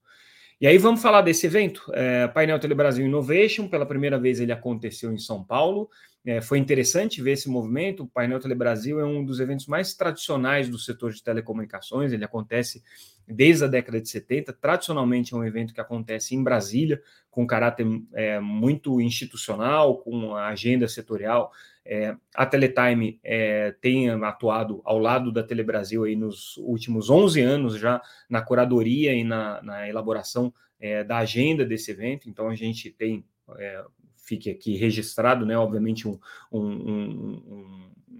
E 0.64 0.66
aí 0.66 0.78
vamos 0.78 1.02
falar 1.02 1.20
desse 1.20 1.44
evento, 1.44 1.92
é, 1.92 2.26
Painel 2.26 2.58
Telebrasil 2.58 3.04
Innovation, 3.04 3.68
pela 3.68 3.84
primeira 3.84 4.18
vez 4.18 4.40
ele 4.40 4.50
aconteceu 4.50 5.12
em 5.12 5.18
São 5.18 5.44
Paulo, 5.44 5.90
é, 6.24 6.40
foi 6.40 6.56
interessante 6.56 7.20
ver 7.20 7.32
esse 7.32 7.50
movimento, 7.50 8.04
o 8.04 8.06
Painel 8.06 8.40
Telebrasil 8.40 8.98
é 8.98 9.04
um 9.04 9.22
dos 9.22 9.40
eventos 9.40 9.66
mais 9.66 9.92
tradicionais 9.92 10.66
do 10.66 10.78
setor 10.78 11.12
de 11.12 11.22
telecomunicações, 11.22 12.14
ele 12.14 12.24
acontece 12.24 12.82
desde 13.28 13.62
a 13.62 13.66
década 13.66 14.00
de 14.00 14.08
70, 14.08 14.54
tradicionalmente 14.54 15.34
é 15.34 15.36
um 15.36 15.44
evento 15.44 15.74
que 15.74 15.82
acontece 15.82 16.34
em 16.34 16.42
Brasília, 16.42 17.02
com 17.30 17.46
caráter 17.46 17.86
é, 18.14 18.40
muito 18.40 19.02
institucional, 19.02 19.98
com 19.98 20.34
a 20.34 20.48
agenda 20.48 20.88
setorial, 20.88 21.52
é, 21.86 22.16
a 22.34 22.46
Teletime 22.46 23.20
é, 23.22 23.74
tem 23.80 24.08
atuado 24.10 24.80
ao 24.84 24.98
lado 24.98 25.30
da 25.30 25.42
Telebrasil 25.42 26.04
aí 26.04 26.16
nos 26.16 26.56
últimos 26.56 27.10
11 27.10 27.40
anos 27.42 27.78
já 27.78 28.00
na 28.28 28.40
curadoria 28.40 29.12
e 29.12 29.22
na, 29.22 29.60
na 29.62 29.88
elaboração 29.88 30.52
é, 30.80 31.04
da 31.04 31.18
agenda 31.18 31.64
desse 31.64 31.90
evento, 31.90 32.28
então 32.28 32.48
a 32.48 32.54
gente 32.54 32.90
tem, 32.90 33.24
é, 33.58 33.84
fique 34.16 34.50
aqui 34.50 34.76
registrado, 34.76 35.44
né, 35.46 35.56
obviamente, 35.56 36.08
um, 36.08 36.18
um, 36.50 36.60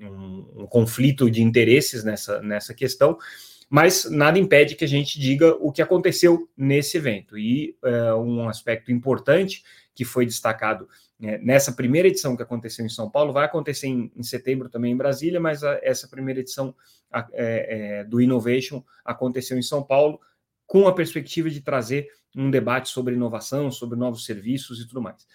um, 0.00 0.46
um, 0.60 0.66
conflito 0.66 1.30
de 1.30 1.42
interesses 1.42 2.04
nessa, 2.04 2.40
nessa 2.42 2.74
questão, 2.74 3.18
mas 3.68 4.08
nada 4.10 4.38
impede 4.38 4.76
que 4.76 4.84
a 4.84 4.88
gente 4.88 5.18
diga 5.18 5.56
o 5.60 5.72
que 5.72 5.82
aconteceu 5.82 6.48
nesse 6.56 6.96
evento. 6.96 7.36
E 7.36 7.76
é, 7.82 8.14
um 8.14 8.48
aspecto 8.48 8.92
importante 8.92 9.64
que 9.94 10.04
foi 10.04 10.26
destacado 10.26 10.88
é, 11.22 11.38
nessa 11.38 11.72
primeira 11.72 12.08
edição 12.08 12.36
que 12.36 12.42
aconteceu 12.42 12.84
em 12.84 12.88
São 12.88 13.10
Paulo, 13.10 13.32
vai 13.32 13.44
acontecer 13.44 13.86
em, 13.86 14.12
em 14.16 14.22
setembro 14.22 14.68
também 14.68 14.92
em 14.92 14.96
Brasília, 14.96 15.40
mas 15.40 15.62
a, 15.62 15.78
essa 15.82 16.08
primeira 16.08 16.40
edição 16.40 16.74
a, 17.12 17.26
é, 17.32 18.00
é, 18.00 18.04
do 18.04 18.20
Innovation 18.20 18.82
aconteceu 19.04 19.56
em 19.56 19.62
São 19.62 19.82
Paulo, 19.82 20.20
com 20.66 20.88
a 20.88 20.94
perspectiva 20.94 21.48
de 21.50 21.60
trazer 21.60 22.08
um 22.36 22.50
debate 22.50 22.88
sobre 22.88 23.14
inovação, 23.14 23.70
sobre 23.70 23.98
novos 23.98 24.24
serviços 24.24 24.80
e 24.80 24.88
tudo 24.88 25.00
mais. 25.00 25.26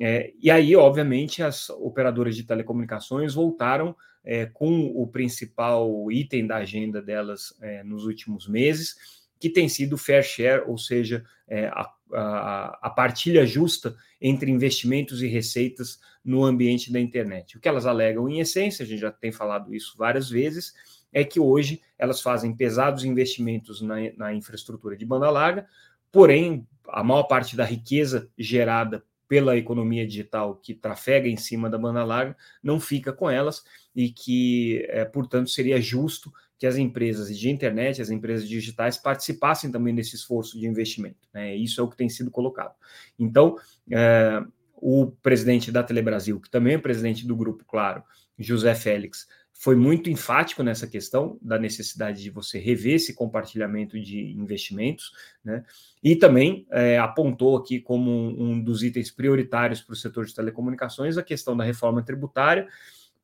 É, 0.00 0.32
e 0.40 0.50
aí, 0.50 0.74
obviamente, 0.74 1.42
as 1.42 1.70
operadoras 1.70 2.34
de 2.36 2.44
telecomunicações 2.44 3.34
voltaram 3.34 3.94
é, 4.24 4.46
com 4.46 4.86
o 4.94 5.06
principal 5.06 6.10
item 6.10 6.46
da 6.46 6.56
agenda 6.56 7.02
delas 7.02 7.54
é, 7.60 7.82
nos 7.82 8.04
últimos 8.04 8.48
meses, 8.48 8.96
que 9.42 9.50
tem 9.50 9.68
sido 9.68 9.98
fair 9.98 10.22
share, 10.22 10.62
ou 10.68 10.78
seja, 10.78 11.24
a 11.72 11.92
a, 12.12 12.78
a 12.82 12.90
partilha 12.90 13.46
justa 13.46 13.96
entre 14.20 14.50
investimentos 14.50 15.22
e 15.22 15.26
receitas 15.26 15.98
no 16.24 16.44
ambiente 16.44 16.92
da 16.92 17.00
internet. 17.00 17.56
O 17.56 17.60
que 17.60 17.68
elas 17.68 17.86
alegam, 17.86 18.28
em 18.28 18.40
essência, 18.40 18.84
a 18.84 18.86
gente 18.86 19.00
já 19.00 19.10
tem 19.10 19.32
falado 19.32 19.74
isso 19.74 19.94
várias 19.96 20.28
vezes, 20.30 20.74
é 21.12 21.24
que 21.24 21.40
hoje 21.40 21.80
elas 21.98 22.20
fazem 22.20 22.54
pesados 22.54 23.04
investimentos 23.04 23.80
na, 23.80 23.96
na 24.16 24.34
infraestrutura 24.34 24.96
de 24.96 25.04
banda 25.04 25.30
larga, 25.30 25.66
porém, 26.10 26.66
a 26.88 27.02
maior 27.02 27.24
parte 27.24 27.56
da 27.56 27.64
riqueza 27.64 28.30
gerada 28.38 29.02
pela 29.28 29.56
economia 29.56 30.06
digital 30.06 30.56
que 30.56 30.74
trafega 30.74 31.26
em 31.26 31.38
cima 31.38 31.70
da 31.70 31.78
banda 31.78 32.04
larga 32.04 32.36
não 32.62 32.78
fica 32.78 33.12
com 33.12 33.30
elas 33.30 33.64
e 33.96 34.10
que, 34.10 34.84
é, 34.90 35.06
portanto, 35.06 35.48
seria 35.48 35.80
justo 35.80 36.30
que 36.62 36.66
as 36.68 36.76
empresas 36.76 37.36
de 37.36 37.50
internet, 37.50 38.00
as 38.00 38.08
empresas 38.08 38.48
digitais 38.48 38.96
participassem 38.96 39.72
também 39.72 39.92
desse 39.92 40.14
esforço 40.14 40.56
de 40.56 40.64
investimento. 40.64 41.28
Né? 41.34 41.56
Isso 41.56 41.80
é 41.80 41.82
o 41.82 41.88
que 41.88 41.96
tem 41.96 42.08
sido 42.08 42.30
colocado. 42.30 42.72
Então, 43.18 43.56
é, 43.90 44.40
o 44.76 45.10
presidente 45.10 45.72
da 45.72 45.82
Telebrasil, 45.82 46.38
que 46.38 46.48
também 46.48 46.74
é 46.74 46.78
presidente 46.78 47.26
do 47.26 47.34
grupo, 47.34 47.64
claro, 47.66 48.04
José 48.38 48.76
Félix, 48.76 49.26
foi 49.52 49.74
muito 49.74 50.08
enfático 50.08 50.62
nessa 50.62 50.86
questão 50.86 51.36
da 51.42 51.58
necessidade 51.58 52.22
de 52.22 52.30
você 52.30 52.60
rever 52.60 52.94
esse 52.94 53.12
compartilhamento 53.12 54.00
de 54.00 54.30
investimentos, 54.30 55.10
né? 55.44 55.64
E 56.00 56.14
também 56.14 56.64
é, 56.70 56.96
apontou 56.96 57.56
aqui 57.56 57.80
como 57.80 58.08
um, 58.40 58.62
dos 58.62 58.84
itens 58.84 59.10
prioritários 59.10 59.80
para 59.80 59.94
o 59.94 59.96
setor 59.96 60.26
de 60.26 60.34
telecomunicações 60.34 61.18
a 61.18 61.24
questão 61.24 61.56
da 61.56 61.64
reforma 61.64 62.04
tributária, 62.04 62.68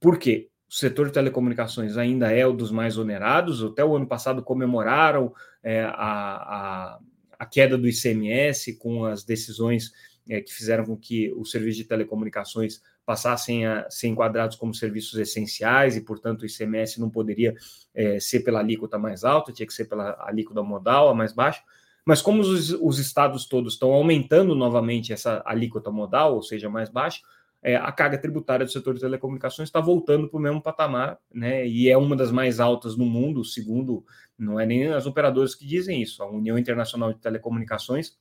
porque 0.00 0.48
o 0.68 0.74
setor 0.74 1.06
de 1.06 1.14
telecomunicações 1.14 1.96
ainda 1.96 2.30
é 2.30 2.46
o 2.46 2.52
dos 2.52 2.70
mais 2.70 2.98
onerados. 2.98 3.64
Até 3.64 3.82
o 3.84 3.96
ano 3.96 4.06
passado 4.06 4.42
comemoraram 4.42 5.32
é, 5.62 5.82
a, 5.82 5.90
a, 5.92 6.98
a, 7.38 7.46
queda 7.46 7.78
do 7.78 7.88
ICMS 7.88 8.74
com 8.76 9.04
as 9.04 9.24
decisões 9.24 9.92
é, 10.28 10.42
que 10.42 10.52
fizeram 10.52 10.84
com 10.84 10.96
que 10.96 11.32
os 11.32 11.50
serviços 11.50 11.78
de 11.78 11.84
telecomunicações 11.84 12.82
passassem 13.06 13.64
a 13.64 13.88
ser 13.88 14.08
enquadrados 14.08 14.56
como 14.56 14.74
serviços 14.74 15.18
essenciais 15.18 15.96
e, 15.96 16.02
portanto, 16.02 16.42
o 16.42 16.46
ICMS 16.46 17.00
não 17.00 17.08
poderia 17.08 17.54
é, 17.94 18.20
ser 18.20 18.40
pela 18.40 18.60
alíquota 18.60 18.98
mais 18.98 19.24
alta, 19.24 19.50
tinha 19.50 19.66
que 19.66 19.72
ser 19.72 19.86
pela 19.86 20.14
alíquota 20.20 20.62
modal, 20.62 21.08
a 21.08 21.14
mais 21.14 21.32
baixa. 21.32 21.62
Mas 22.04 22.20
como 22.20 22.42
os, 22.42 22.70
os 22.72 22.98
estados 22.98 23.46
todos 23.46 23.72
estão 23.72 23.92
aumentando 23.92 24.54
novamente 24.54 25.14
essa 25.14 25.42
alíquota 25.46 25.90
modal, 25.90 26.34
ou 26.34 26.42
seja, 26.42 26.68
mais 26.68 26.90
baixa, 26.90 27.20
é, 27.62 27.76
a 27.76 27.90
carga 27.90 28.18
tributária 28.18 28.64
do 28.64 28.72
setor 28.72 28.94
de 28.94 29.00
telecomunicações 29.00 29.68
está 29.68 29.80
voltando 29.80 30.28
para 30.28 30.38
o 30.38 30.42
mesmo 30.42 30.62
patamar, 30.62 31.18
né? 31.32 31.66
E 31.66 31.88
é 31.88 31.96
uma 31.96 32.14
das 32.14 32.30
mais 32.30 32.60
altas 32.60 32.96
no 32.96 33.04
mundo, 33.04 33.44
segundo, 33.44 34.04
não 34.38 34.60
é 34.60 34.66
nem 34.66 34.88
as 34.88 35.06
operadoras 35.06 35.54
que 35.54 35.66
dizem 35.66 36.00
isso, 36.00 36.22
a 36.22 36.30
União 36.30 36.56
Internacional 36.56 37.12
de 37.12 37.20
Telecomunicações 37.20 38.16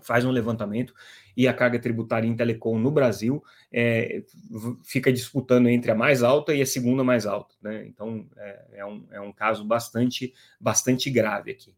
faz 0.00 0.24
um 0.24 0.30
levantamento 0.30 0.94
e 1.36 1.48
a 1.48 1.54
carga 1.54 1.78
tributária 1.78 2.26
em 2.28 2.36
telecom 2.36 2.78
no 2.78 2.90
Brasil 2.90 3.42
é, 3.72 4.22
fica 4.84 5.12
disputando 5.12 5.68
entre 5.68 5.90
a 5.90 5.94
mais 5.94 6.22
alta 6.22 6.54
e 6.54 6.60
a 6.60 6.66
segunda 6.66 7.02
mais 7.02 7.26
alta, 7.26 7.54
né? 7.62 7.86
Então 7.86 8.28
é, 8.36 8.64
é, 8.74 8.86
um, 8.86 9.06
é 9.10 9.20
um 9.20 9.32
caso 9.32 9.64
bastante, 9.64 10.32
bastante 10.60 11.10
grave 11.10 11.50
aqui. 11.50 11.74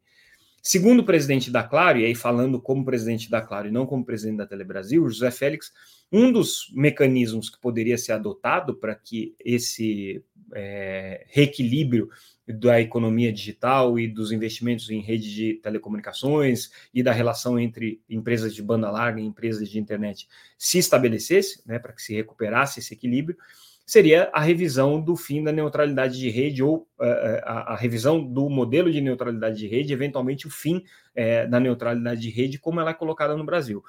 Segundo 0.68 0.99
o 0.99 1.04
presidente 1.04 1.49
da 1.49 1.62
Claro, 1.62 2.00
e 2.00 2.04
aí 2.04 2.14
falando 2.16 2.61
como 2.61 2.85
presidente 2.85 3.30
da 3.30 3.40
Claro 3.40 3.68
e 3.68 3.70
não 3.70 3.87
como 3.87 4.04
presidente 4.04 4.38
da 4.38 4.46
Telebrasil, 4.49 5.08
José 5.08 5.30
Félix 5.30 5.73
um 6.11 6.32
dos 6.32 6.73
mecanismos 6.75 7.49
que 7.49 7.61
poderia 7.61 7.96
ser 7.96 8.11
adotado 8.11 8.75
para 8.75 8.92
que 8.92 9.37
esse 9.38 10.25
é, 10.52 11.25
reequilíbrio 11.28 12.11
da 12.49 12.80
economia 12.80 13.32
digital 13.32 13.96
e 13.96 14.08
dos 14.08 14.32
investimentos 14.32 14.90
em 14.90 15.00
rede 15.00 15.32
de 15.32 15.54
telecomunicações 15.54 16.73
e 16.92 17.00
da 17.00 17.12
relação 17.12 17.61
entre 17.61 18.02
empresas 18.11 18.52
de 18.52 18.61
banda 18.61 18.90
larga 18.90 19.20
e 19.20 19.25
empresas 19.25 19.70
de 19.70 19.78
internet 19.78 20.26
se 20.58 20.78
estabelecesse, 20.78 21.62
né, 21.64 21.78
para 21.78 21.92
que 21.92 22.02
se 22.02 22.12
recuperasse 22.12 22.80
esse 22.80 22.92
equilíbrio, 22.92 23.38
seria 23.87 24.28
a 24.33 24.40
revisão 24.40 25.00
do 25.00 25.16
fim 25.16 25.45
da 25.45 25.52
neutralidade 25.52 26.19
de 26.19 26.28
rede 26.28 26.62
ou 26.62 26.88
uh, 26.99 27.05
a, 27.45 27.75
a, 27.75 27.76
revisão 27.76 28.23
do 28.23 28.50
modelo 28.50 28.90
de 28.90 29.00
neutralidade 29.00 29.57
de 29.57 29.69
rede, 29.69 29.93
eventualmente 29.93 30.47
o 30.47 30.50
fim 30.50 30.78
uh, 30.78 31.49
da 31.49 31.61
neutralidade 31.61 32.21
de 32.21 32.31
rede 32.31 32.59
como 32.59 32.81
ela 32.81 32.90
é 32.90 32.95
colocada 32.95 33.37
no 33.37 33.45
Brasil. 33.45 33.78
O 33.78 33.83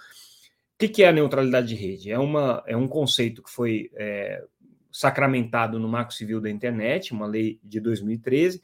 que, 0.77 0.87
que, 0.87 1.03
é 1.03 1.07
a 1.07 1.11
neutralidade 1.11 1.69
de 1.69 1.75
rede? 1.75 2.11
É, 2.11 2.19
uma, 2.19 2.63
é 2.67 2.77
um 2.77 2.87
conceito 2.87 3.41
que 3.41 3.49
foi 3.49 3.89
sacramentado 4.91 5.79
no 5.79 5.87
Marco 5.87 6.13
Civil 6.13 6.39
da 6.39 6.51
Internet, 6.51 7.13
uma 7.13 7.25
lei 7.25 7.59
de 7.63 7.79
2013, 7.79 8.61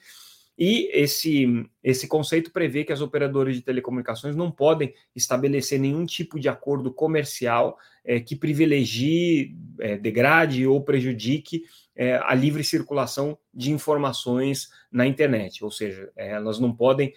e 0.57 0.89
esse, 0.93 1.67
esse 1.83 2.07
conceito 2.07 2.51
prevê 2.51 2.83
que 2.83 2.93
as 2.93 3.01
operadoras 3.01 3.55
de 3.55 3.61
telecomunicações 3.61 4.35
não 4.35 4.51
podem 4.51 4.93
estabelecer 5.15 5.79
nenhum 5.79 6.05
tipo 6.05 6.39
de 6.39 6.47
acordo 6.47 6.93
comercial 6.93 7.77
é, 8.05 8.19
que 8.19 8.35
privilegie, 8.35 9.55
é, 9.79 9.97
degrade 9.97 10.67
ou 10.67 10.83
prejudique 10.83 11.63
é, 11.95 12.17
a 12.17 12.35
livre 12.35 12.63
circulação 12.63 13.37
de 13.53 13.71
informações 13.71 14.69
na 14.91 15.07
internet, 15.07 15.63
ou 15.63 15.71
seja, 15.71 16.11
elas 16.15 16.59
não 16.59 16.73
podem 16.73 17.13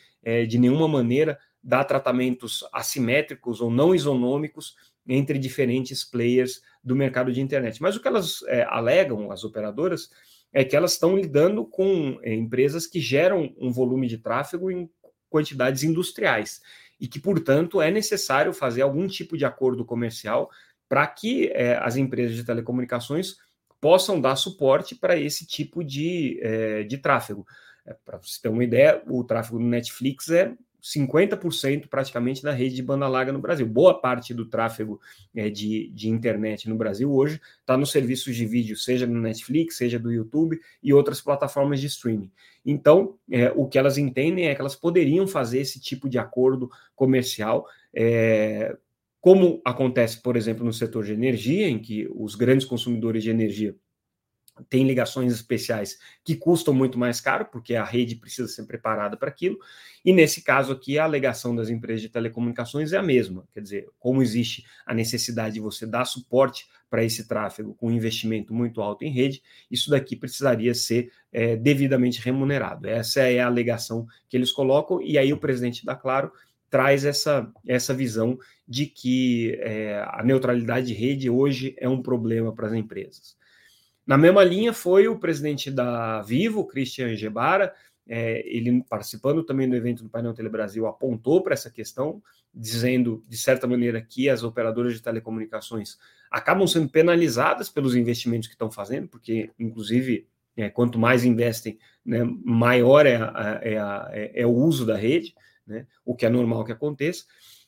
de 0.48 0.58
nenhuma 0.58 0.88
maneira 0.88 1.38
dar 1.62 1.84
tratamentos 1.84 2.64
assimétricos 2.72 3.60
ou 3.60 3.70
não 3.70 3.94
isonômicos 3.94 4.74
entre 5.06 5.38
diferentes 5.38 6.02
players 6.02 6.60
do 6.82 6.96
mercado 6.96 7.32
de 7.32 7.40
internet. 7.40 7.80
Mas 7.80 7.94
o 7.94 8.02
que 8.02 8.08
elas 8.08 8.40
alegam, 8.68 9.30
as 9.30 9.44
operadoras, 9.44 10.10
é 10.52 10.64
que 10.64 10.76
elas 10.76 10.92
estão 10.92 11.16
lidando 11.16 11.64
com 11.64 12.18
é, 12.22 12.34
empresas 12.34 12.86
que 12.86 13.00
geram 13.00 13.54
um 13.58 13.70
volume 13.70 14.06
de 14.06 14.18
tráfego 14.18 14.70
em 14.70 14.88
quantidades 15.28 15.82
industriais 15.82 16.60
e 16.98 17.06
que, 17.06 17.20
portanto, 17.20 17.80
é 17.80 17.90
necessário 17.90 18.52
fazer 18.52 18.82
algum 18.82 19.06
tipo 19.06 19.36
de 19.36 19.44
acordo 19.44 19.84
comercial 19.84 20.50
para 20.88 21.06
que 21.06 21.48
é, 21.48 21.76
as 21.78 21.96
empresas 21.96 22.36
de 22.36 22.44
telecomunicações 22.44 23.36
possam 23.80 24.20
dar 24.20 24.36
suporte 24.36 24.94
para 24.94 25.16
esse 25.16 25.46
tipo 25.46 25.84
de, 25.84 26.40
é, 26.42 26.82
de 26.84 26.98
tráfego. 26.98 27.46
É, 27.84 27.94
para 28.04 28.18
você 28.18 28.40
ter 28.40 28.48
uma 28.48 28.64
ideia, 28.64 29.02
o 29.06 29.22
tráfego 29.22 29.58
do 29.58 29.64
Netflix 29.64 30.30
é 30.30 30.52
50% 30.94 31.88
praticamente 31.88 32.42
da 32.42 32.52
rede 32.52 32.76
de 32.76 32.82
banda 32.82 33.08
larga 33.08 33.32
no 33.32 33.40
Brasil. 33.40 33.66
Boa 33.66 34.00
parte 34.00 34.32
do 34.32 34.46
tráfego 34.46 35.00
é, 35.34 35.50
de, 35.50 35.90
de 35.90 36.08
internet 36.08 36.68
no 36.68 36.76
Brasil 36.76 37.12
hoje 37.12 37.40
está 37.60 37.76
nos 37.76 37.90
serviços 37.90 38.36
de 38.36 38.46
vídeo, 38.46 38.76
seja 38.76 39.06
no 39.06 39.20
Netflix, 39.20 39.76
seja 39.76 39.98
do 39.98 40.12
YouTube 40.12 40.58
e 40.80 40.92
outras 40.92 41.20
plataformas 41.20 41.80
de 41.80 41.88
streaming. 41.88 42.30
Então, 42.64 43.16
é, 43.30 43.50
o 43.56 43.66
que 43.66 43.78
elas 43.78 43.98
entendem 43.98 44.46
é 44.46 44.54
que 44.54 44.60
elas 44.60 44.76
poderiam 44.76 45.26
fazer 45.26 45.60
esse 45.60 45.80
tipo 45.80 46.08
de 46.08 46.18
acordo 46.18 46.70
comercial. 46.94 47.66
É, 47.92 48.76
como 49.20 49.60
acontece, 49.64 50.22
por 50.22 50.36
exemplo, 50.36 50.64
no 50.64 50.72
setor 50.72 51.04
de 51.04 51.12
energia, 51.12 51.68
em 51.68 51.80
que 51.80 52.08
os 52.14 52.36
grandes 52.36 52.64
consumidores 52.64 53.24
de 53.24 53.30
energia 53.30 53.74
tem 54.68 54.86
ligações 54.86 55.32
especiais 55.32 55.98
que 56.24 56.34
custam 56.34 56.72
muito 56.72 56.98
mais 56.98 57.20
caro, 57.20 57.46
porque 57.46 57.74
a 57.74 57.84
rede 57.84 58.16
precisa 58.16 58.48
ser 58.48 58.64
preparada 58.64 59.16
para 59.16 59.28
aquilo. 59.28 59.58
E 60.04 60.12
nesse 60.12 60.42
caso 60.42 60.72
aqui, 60.72 60.98
a 60.98 61.04
alegação 61.04 61.54
das 61.54 61.68
empresas 61.68 62.02
de 62.02 62.08
telecomunicações 62.08 62.92
é 62.92 62.96
a 62.96 63.02
mesma. 63.02 63.46
Quer 63.52 63.60
dizer, 63.60 63.88
como 63.98 64.22
existe 64.22 64.64
a 64.84 64.94
necessidade 64.94 65.54
de 65.54 65.60
você 65.60 65.86
dar 65.86 66.04
suporte 66.04 66.66
para 66.88 67.04
esse 67.04 67.26
tráfego 67.26 67.74
com 67.74 67.90
investimento 67.90 68.54
muito 68.54 68.80
alto 68.80 69.04
em 69.04 69.10
rede, 69.10 69.42
isso 69.70 69.90
daqui 69.90 70.14
precisaria 70.14 70.74
ser 70.74 71.10
é, 71.32 71.56
devidamente 71.56 72.20
remunerado. 72.20 72.88
Essa 72.88 73.22
é 73.22 73.40
a 73.40 73.46
alegação 73.46 74.06
que 74.28 74.36
eles 74.36 74.52
colocam, 74.52 75.02
e 75.02 75.18
aí 75.18 75.32
o 75.32 75.38
presidente 75.38 75.84
da 75.84 75.96
Claro 75.96 76.32
traz 76.70 77.04
essa, 77.04 77.50
essa 77.66 77.94
visão 77.94 78.38
de 78.66 78.86
que 78.86 79.58
é, 79.60 80.04
a 80.08 80.22
neutralidade 80.24 80.86
de 80.86 80.94
rede 80.94 81.30
hoje 81.30 81.74
é 81.78 81.88
um 81.88 82.02
problema 82.02 82.52
para 82.52 82.68
as 82.68 82.72
empresas. 82.72 83.36
Na 84.06 84.16
mesma 84.16 84.44
linha 84.44 84.72
foi 84.72 85.08
o 85.08 85.18
presidente 85.18 85.70
da 85.70 86.22
Vivo, 86.22 86.66
Christian 86.66 87.14
Gebara, 87.16 87.74
é, 88.08 88.42
ele 88.46 88.82
participando 88.88 89.42
também 89.42 89.68
do 89.68 89.74
evento 89.74 90.04
do 90.04 90.08
Painel 90.08 90.32
Telebrasil, 90.32 90.86
apontou 90.86 91.42
para 91.42 91.54
essa 91.54 91.70
questão, 91.70 92.22
dizendo, 92.54 93.24
de 93.28 93.36
certa 93.36 93.66
maneira, 93.66 94.00
que 94.00 94.28
as 94.28 94.44
operadoras 94.44 94.94
de 94.94 95.02
telecomunicações 95.02 95.98
acabam 96.30 96.66
sendo 96.66 96.88
penalizadas 96.88 97.68
pelos 97.68 97.96
investimentos 97.96 98.46
que 98.46 98.54
estão 98.54 98.70
fazendo, 98.70 99.08
porque, 99.08 99.50
inclusive, 99.58 100.26
é, 100.56 100.70
quanto 100.70 100.98
mais 100.98 101.24
investem, 101.24 101.78
né, 102.04 102.20
maior 102.44 103.06
é, 103.06 103.16
a, 103.16 103.60
é, 103.62 103.78
a, 103.78 104.10
é, 104.12 104.42
é, 104.42 104.46
o 104.46 104.52
uso 104.52 104.86
da 104.86 104.96
rede, 104.96 105.34
né, 105.66 105.86
o 106.04 106.14
que 106.14 106.24
é 106.24 106.30
normal 106.30 106.64
que 106.64 106.72
aconteça. 106.72 107.24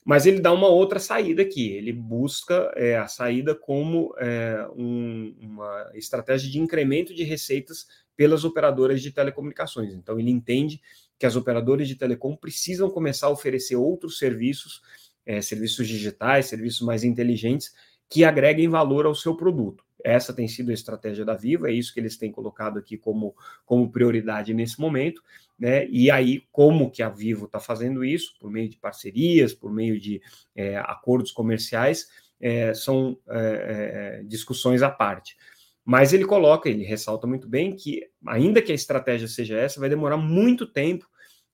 Mas 0.09 0.25
ele 0.25 0.41
dá 0.41 0.50
uma 0.55 0.69
outra 0.69 0.99
saída 0.99 1.43
aqui. 1.43 1.71
Ele 1.71 1.93
busca 1.93 2.73
é, 2.75 2.97
a 2.97 3.07
saída 3.07 3.55
como 3.55 4.15
é, 4.17 4.67
um, 4.75 5.37
uma 5.38 5.91
estratégia 5.93 6.50
de 6.50 6.59
incremento 6.59 7.15
de 7.15 7.25
receitas 7.25 7.87
pelas 8.17 8.43
operadoras 8.43 9.03
de 9.03 9.11
telecomunicações. 9.11 9.93
Então, 9.93 10.19
ele 10.19 10.31
entende 10.31 10.81
que 11.19 11.27
as 11.27 11.37
operadoras 11.37 11.87
de 11.87 11.95
telecom 11.95 12.35
precisam 12.35 12.88
começar 12.88 13.27
a 13.27 13.31
oferecer 13.31 13.77
outros 13.77 14.17
serviços, 14.17 14.81
é, 15.27 15.43
serviços 15.43 15.87
digitais, 15.87 16.47
serviços 16.47 16.81
mais 16.81 17.05
inteligentes, 17.05 17.75
que 18.09 18.25
agreguem 18.25 18.67
valor 18.67 19.05
ao 19.05 19.15
seu 19.15 19.37
produto. 19.37 19.85
essa 20.03 20.33
tem 20.33 20.49
sido 20.49 20.71
a 20.71 20.75
estratégia 20.75 21.23
da 21.23 21.35
Vivo, 21.35 21.67
é 21.67 21.73
isso 21.73 21.93
que 21.93 22.00
eles 22.00 22.17
têm 22.17 22.33
colocado 22.33 22.79
aqui 22.79 22.97
como, 22.97 23.37
como 23.67 23.93
prioridade 23.93 24.55
nesse 24.55 24.81
momento, 24.81 25.21
né? 25.59 25.88
E 25.88 26.11
aí, 26.11 26.43
como 26.53 26.91
que 26.91 27.03
a 27.03 27.09
Vivo 27.09 27.47
está 27.47 27.59
fazendo 27.59 28.05
isso? 28.05 28.35
Por 28.38 28.50
meio 28.50 28.69
de 28.69 28.77
parcerias, 28.77 29.53
por 29.53 29.73
meio 29.73 29.99
de 29.99 30.21
é, 30.55 30.77
acordos 30.77 31.33
comerciais, 31.33 32.09
é, 32.41 32.73
são 32.73 33.19
é, 33.29 34.21
é 34.21 34.23
discussões 34.25 34.83
à 34.83 34.91
parte. 34.91 35.37
Mas 35.85 36.12
ele 36.12 36.27
coloca, 36.27 36.69
ele 36.69 36.85
ressalta 36.85 37.27
muito 37.27 37.49
bem 37.49 37.75
que, 37.75 38.03
ainda 38.27 38.61
que 38.61 38.71
a 38.71 38.75
estratégia 38.75 39.27
seja 39.27 39.57
essa, 39.57 39.81
vai 39.81 39.88
demorar 39.88 40.19
muito 40.19 40.67
tempo 40.67 41.09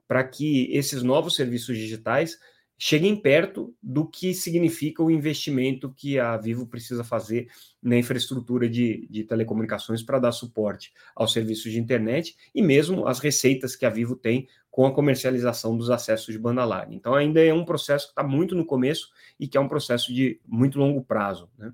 para 0.09 0.25
que 0.25 0.71
esses 0.73 1.03
novos 1.03 1.37
serviços 1.37 1.79
digitais 1.79 2.39
cheguem 2.87 3.17
perto 3.17 3.75
do 3.83 4.07
que 4.07 4.35
significa 4.35 5.03
o 5.03 5.11
investimento 5.11 5.91
que 5.97 6.19
a 6.19 6.37
Vivo 6.37 6.67
precisa 6.67 7.03
fazer 7.03 7.49
na 7.83 7.97
infraestrutura 7.97 8.69
de, 8.69 9.09
de 9.09 9.25
telecomunicações 9.25 10.03
para 10.03 10.19
dar 10.19 10.33
suporte 10.33 10.93
aos 11.17 11.33
serviços 11.33 11.73
de 11.73 11.81
internet 11.81 12.37
e 12.55 12.61
mesmo 12.61 13.07
as 13.07 13.21
receitas 13.21 13.75
que 13.75 13.87
a 13.87 13.91
Vivo 13.91 14.15
tem 14.15 14.47
com 14.71 14.85
a 14.85 14.93
comercialização 14.93 15.79
dos 15.79 15.89
acessos 15.89 16.31
de 16.35 16.39
banda 16.39 16.63
larga. 16.63 16.95
Então, 16.95 17.15
ainda 17.15 17.43
é 17.43 17.55
um 17.55 17.65
processo 17.65 18.09
que 18.09 18.13
está 18.13 18.23
muito 18.23 18.55
no 18.55 18.67
começo 18.67 19.09
e 19.41 19.49
que 19.49 19.57
é 19.57 19.61
um 19.61 19.69
processo 19.69 20.13
de 20.13 20.39
muito 20.47 20.79
longo 20.79 21.03
prazo. 21.03 21.49
Né? 21.57 21.73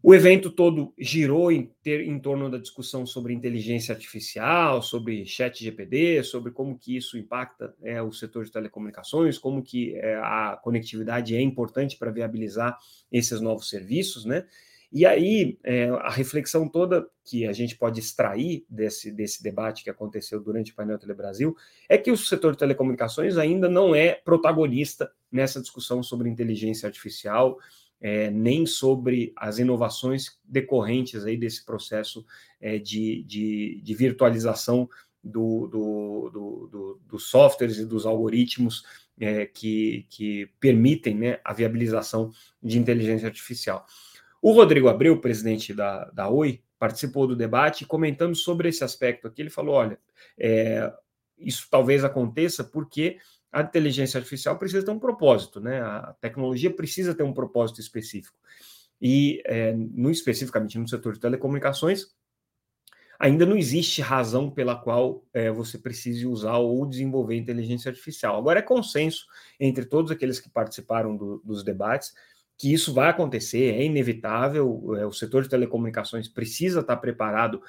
O 0.00 0.14
evento 0.14 0.50
todo 0.50 0.92
girou 0.96 1.50
em, 1.50 1.72
ter, 1.82 2.02
em, 2.02 2.18
torno 2.20 2.48
da 2.48 2.58
discussão 2.58 3.04
sobre 3.04 3.34
inteligência 3.34 3.92
artificial, 3.92 4.80
sobre 4.80 5.26
chat 5.26 5.62
GPD, 5.62 6.22
sobre 6.22 6.52
como 6.52 6.78
que 6.78 6.96
isso 6.96 7.18
impacta 7.18 7.74
é, 7.82 8.00
o 8.00 8.12
setor 8.12 8.44
de 8.44 8.52
telecomunicações, 8.52 9.38
como 9.38 9.62
que 9.62 9.96
é, 9.96 10.14
a 10.16 10.58
conectividade 10.62 11.34
é 11.34 11.40
importante 11.40 11.96
para 11.96 12.12
viabilizar 12.12 12.78
esses 13.10 13.40
novos 13.40 13.68
serviços, 13.68 14.24
né? 14.24 14.46
E 14.90 15.04
aí, 15.04 15.58
é, 15.64 15.88
a 15.90 16.08
reflexão 16.08 16.66
toda 16.66 17.06
que 17.22 17.46
a 17.46 17.52
gente 17.52 17.76
pode 17.76 18.00
extrair 18.00 18.64
desse, 18.70 19.12
desse 19.12 19.42
debate 19.42 19.84
que 19.84 19.90
aconteceu 19.90 20.40
durante 20.40 20.72
o 20.72 20.74
painel 20.74 20.98
Telebrasil 20.98 21.54
é 21.88 21.98
que 21.98 22.10
o 22.10 22.16
setor 22.16 22.52
de 22.52 22.58
telecomunicações 22.58 23.36
ainda 23.36 23.68
não 23.68 23.94
é 23.94 24.14
protagonista 24.14 25.10
nessa 25.30 25.60
discussão 25.60 26.02
sobre 26.02 26.30
inteligência 26.30 26.86
artificial, 26.86 27.58
é, 28.00 28.30
nem 28.30 28.66
sobre 28.66 29.32
as 29.36 29.58
inovações 29.58 30.38
decorrentes 30.44 31.24
aí 31.24 31.36
desse 31.36 31.64
processo 31.64 32.24
é, 32.60 32.78
de, 32.78 33.22
de, 33.24 33.80
de, 33.82 33.94
virtualização 33.94 34.88
do, 35.22 35.66
do, 35.66 36.30
do, 36.70 37.00
dos 37.06 37.28
softwares 37.28 37.78
e 37.78 37.84
dos 37.84 38.06
algoritmos 38.06 38.84
é, 39.20 39.46
que, 39.46 40.06
que 40.08 40.48
permitem 40.60 41.14
né, 41.16 41.40
a 41.44 41.52
viabilização 41.52 42.30
de 42.62 42.78
inteligência 42.78 43.26
artificial. 43.26 43.84
O 44.40 44.52
Rodrigo 44.52 44.88
Abreu, 44.88 45.20
presidente 45.20 45.74
da, 45.74 46.04
da 46.10 46.28
Oi, 46.28 46.62
participou 46.78 47.26
do 47.26 47.34
debate 47.34 47.84
comentando 47.84 48.36
sobre 48.36 48.68
esse 48.68 48.84
aspecto 48.84 49.26
aqui, 49.26 49.42
ele 49.42 49.50
falou: 49.50 49.74
olha, 49.74 49.98
é, 50.38 50.92
isso 51.36 51.66
talvez 51.70 52.04
aconteça 52.04 52.62
porque 52.62 53.18
a 53.52 53.62
inteligência 53.62 54.18
artificial 54.18 54.58
precisa 54.58 54.84
ter 54.84 54.90
um 54.90 54.98
propósito, 54.98 55.60
né? 55.60 55.80
A 55.80 56.14
tecnologia 56.20 56.70
precisa 56.74 57.14
ter 57.14 57.22
um 57.22 57.32
propósito 57.32 57.80
específico. 57.80 58.36
E, 59.00 59.42
é, 59.46 59.72
no, 59.74 60.10
especificamente 60.10 60.78
no 60.78 60.88
setor 60.88 61.14
de 61.14 61.20
telecomunicações, 61.20 62.06
ainda 63.18 63.46
não 63.46 63.56
existe 63.56 64.00
razão 64.00 64.50
pela 64.50 64.76
qual 64.76 65.24
é, 65.32 65.50
você 65.50 65.78
precise 65.78 66.26
usar 66.26 66.58
ou 66.58 66.86
desenvolver 66.86 67.36
inteligência 67.36 67.88
artificial. 67.88 68.36
Agora, 68.36 68.60
é 68.60 68.62
consenso 68.62 69.26
entre 69.58 69.84
todos 69.84 70.10
aqueles 70.10 70.38
que 70.40 70.50
participaram 70.50 71.16
do, 71.16 71.42
dos 71.44 71.64
debates 71.64 72.12
que 72.58 72.72
isso 72.72 72.92
vai 72.92 73.08
acontecer, 73.08 73.72
é 73.74 73.84
inevitável, 73.84 74.96
é, 74.96 75.06
o 75.06 75.12
setor 75.12 75.44
de 75.44 75.48
telecomunicações 75.48 76.26
precisa 76.26 76.80
estar 76.80 76.96
preparado 76.96 77.62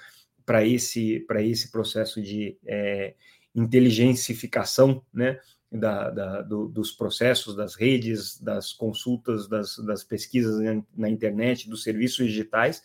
para 0.43 0.65
esse, 0.65 1.23
esse 1.41 1.71
processo 1.71 2.19
de 2.19 2.57
é, 2.65 3.13
inteligencificação, 3.53 5.05
né? 5.13 5.39
Da, 5.71 6.09
da, 6.09 6.41
do, 6.41 6.67
dos 6.67 6.91
processos, 6.91 7.55
das 7.55 7.75
redes, 7.75 8.39
das 8.41 8.73
consultas, 8.73 9.47
das, 9.47 9.77
das 9.77 10.03
pesquisas 10.03 10.59
na, 10.95 11.09
internet, 11.09 11.69
dos 11.69 11.83
serviços 11.83 12.27
digitais. 12.27 12.83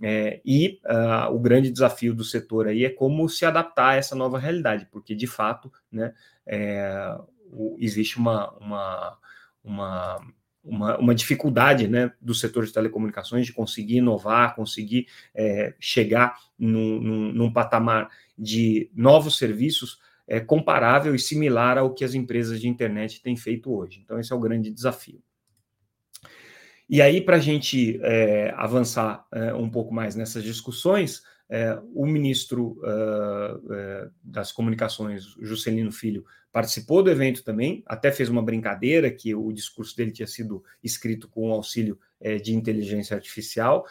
É, 0.00 0.40
e 0.44 0.80
uh, 0.84 1.32
o 1.32 1.38
grande 1.38 1.70
desafio 1.70 2.12
do 2.14 2.24
setor 2.24 2.66
aí 2.66 2.84
é 2.84 2.90
como 2.90 3.28
se 3.28 3.44
adaptar 3.44 3.90
a 3.90 3.96
essa 3.96 4.16
nova 4.16 4.38
realidade, 4.38 4.88
porque 4.90 5.14
de 5.14 5.28
fato 5.28 5.70
né, 5.92 6.12
é, 6.44 7.16
o, 7.52 7.76
existe 7.78 8.18
uma, 8.18 8.50
uma, 8.58 9.18
uma, 9.62 10.20
uma, 10.64 10.98
uma, 10.98 11.14
dificuldade 11.14 11.86
né, 11.86 12.12
do 12.20 12.34
setor 12.34 12.66
de 12.66 12.72
telecomunicações 12.72 13.46
de 13.46 13.52
conseguir 13.52 13.98
inovar, 13.98 14.56
conseguir 14.56 15.06
é, 15.34 15.74
chegar 15.78 16.36
num, 16.58 17.00
num, 17.00 17.32
num 17.32 17.52
patamar 17.52 18.10
de 18.36 18.90
novos 18.92 19.36
serviços 19.36 20.00
é, 20.32 20.40
comparável 20.40 21.14
e 21.14 21.18
similar 21.18 21.76
ao 21.76 21.92
que 21.92 22.02
as 22.02 22.14
empresas 22.14 22.58
de 22.58 22.66
internet 22.66 23.20
têm 23.20 23.36
feito 23.36 23.70
hoje. 23.70 24.00
Então, 24.02 24.18
esse 24.18 24.32
é 24.32 24.34
o 24.34 24.40
grande 24.40 24.70
desafio. 24.70 25.22
E 26.88 27.02
aí, 27.02 27.20
para 27.20 27.36
a 27.36 27.38
gente 27.38 28.00
é, 28.02 28.50
avançar 28.56 29.26
é, 29.30 29.52
um 29.52 29.68
pouco 29.68 29.92
mais 29.92 30.16
nessas 30.16 30.42
discussões, 30.42 31.22
é, 31.50 31.78
o 31.94 32.06
ministro 32.06 32.78
uh, 32.78 33.56
uh, 33.58 34.10
das 34.24 34.50
Comunicações, 34.52 35.22
Juscelino 35.38 35.92
Filho, 35.92 36.24
participou 36.50 37.02
do 37.02 37.10
evento 37.10 37.44
também, 37.44 37.82
até 37.84 38.10
fez 38.10 38.30
uma 38.30 38.42
brincadeira 38.42 39.10
que 39.10 39.34
o 39.34 39.52
discurso 39.52 39.94
dele 39.94 40.12
tinha 40.12 40.26
sido 40.26 40.64
escrito 40.82 41.28
com 41.28 41.52
auxílio 41.52 41.98
é, 42.18 42.36
de 42.36 42.54
inteligência 42.54 43.14
artificial, 43.14 43.84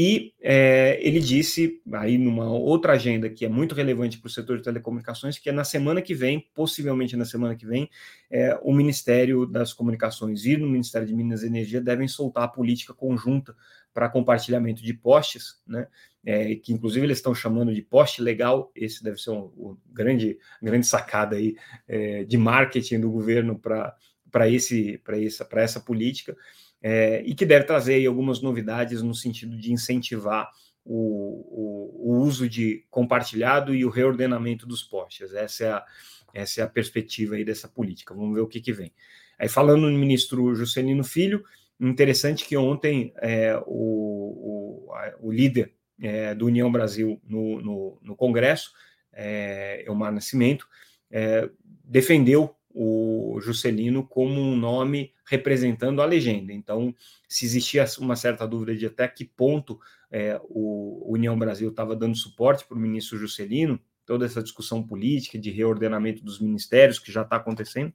e 0.00 0.32
é, 0.40 0.96
ele 1.02 1.18
disse, 1.18 1.82
aí 1.94 2.16
numa 2.16 2.48
outra 2.48 2.92
agenda 2.92 3.28
que 3.28 3.44
é 3.44 3.48
muito 3.48 3.74
relevante 3.74 4.16
para 4.16 4.28
o 4.28 4.30
setor 4.30 4.58
de 4.58 4.62
telecomunicações, 4.62 5.40
que 5.40 5.48
é 5.48 5.52
na 5.52 5.64
semana 5.64 6.00
que 6.00 6.14
vem, 6.14 6.48
possivelmente 6.54 7.16
na 7.16 7.24
semana 7.24 7.56
que 7.56 7.66
vem, 7.66 7.90
é, 8.30 8.56
o 8.62 8.72
Ministério 8.72 9.44
das 9.44 9.72
Comunicações 9.72 10.46
e 10.46 10.54
o 10.54 10.68
Ministério 10.68 11.04
de 11.04 11.12
Minas 11.12 11.42
e 11.42 11.48
Energia 11.48 11.80
devem 11.80 12.06
soltar 12.06 12.44
a 12.44 12.48
política 12.48 12.94
conjunta 12.94 13.56
para 13.92 14.08
compartilhamento 14.08 14.84
de 14.84 14.94
postes, 14.94 15.60
né? 15.66 15.88
É, 16.24 16.54
que 16.54 16.72
inclusive 16.72 17.04
eles 17.04 17.18
estão 17.18 17.34
chamando 17.34 17.74
de 17.74 17.82
poste 17.82 18.22
legal. 18.22 18.70
Esse 18.76 19.02
deve 19.02 19.20
ser 19.20 19.30
um, 19.30 19.50
um 19.56 19.76
grande, 19.92 20.38
grande 20.62 20.86
sacada 20.86 21.34
aí 21.34 21.56
é, 21.88 22.22
de 22.22 22.38
marketing 22.38 23.00
do 23.00 23.10
governo 23.10 23.58
para 23.58 24.48
esse, 24.48 24.98
para 24.98 25.20
essa, 25.20 25.44
para 25.44 25.60
essa 25.60 25.80
política 25.80 26.36
é, 26.82 27.22
e 27.24 27.34
que 27.34 27.44
deve 27.44 27.64
trazer 27.64 28.04
algumas 28.06 28.40
novidades 28.40 29.02
no 29.02 29.14
sentido 29.14 29.56
de 29.56 29.72
incentivar 29.72 30.48
o, 30.84 30.94
o, 30.94 32.12
o, 32.12 32.18
uso 32.20 32.48
de 32.48 32.84
compartilhado 32.90 33.74
e 33.74 33.84
o 33.84 33.90
reordenamento 33.90 34.66
dos 34.66 34.82
postes. 34.82 35.34
Essa 35.34 35.64
é 35.64 35.70
a, 35.70 35.84
essa 36.32 36.60
é 36.60 36.64
a 36.64 36.68
perspectiva 36.68 37.34
aí 37.34 37.44
dessa 37.44 37.68
política. 37.68 38.14
Vamos 38.14 38.34
ver 38.34 38.40
o 38.40 38.46
que, 38.46 38.60
que 38.60 38.72
vem. 38.72 38.92
Aí, 39.38 39.48
falando 39.48 39.90
no 39.90 39.98
ministro 39.98 40.54
Juscelino 40.54 41.04
Filho, 41.04 41.44
interessante 41.80 42.44
que 42.44 42.56
ontem 42.56 43.12
é, 43.18 43.56
o, 43.66 44.88
o, 44.88 45.28
o, 45.28 45.30
líder 45.30 45.74
é, 46.00 46.34
do 46.34 46.46
União 46.46 46.70
Brasil 46.72 47.20
no, 47.24 47.60
no, 47.60 47.98
no 48.02 48.16
Congresso, 48.16 48.72
é, 49.12 49.84
Elmar 49.86 50.12
Nascimento, 50.12 50.66
é, 51.10 51.48
defendeu 51.84 52.54
o 52.80 53.40
Juscelino 53.40 54.06
como 54.06 54.40
um 54.40 54.56
nome 54.56 55.12
representando 55.26 56.00
a 56.00 56.04
legenda. 56.04 56.52
Então, 56.52 56.94
se 57.28 57.44
existia 57.44 57.84
uma 57.98 58.14
certa 58.14 58.46
dúvida 58.46 58.76
de 58.76 58.86
até 58.86 59.08
que 59.08 59.24
ponto 59.24 59.80
é, 60.12 60.40
o 60.44 61.12
União 61.12 61.36
Brasil 61.36 61.70
estava 61.70 61.96
dando 61.96 62.16
suporte 62.16 62.64
para 62.64 62.76
o 62.76 62.80
ministro 62.80 63.18
Juscelino, 63.18 63.80
toda 64.06 64.24
essa 64.24 64.40
discussão 64.40 64.80
política 64.80 65.36
de 65.36 65.50
reordenamento 65.50 66.24
dos 66.24 66.38
ministérios 66.38 67.00
que 67.00 67.10
já 67.10 67.22
está 67.22 67.34
acontecendo, 67.34 67.92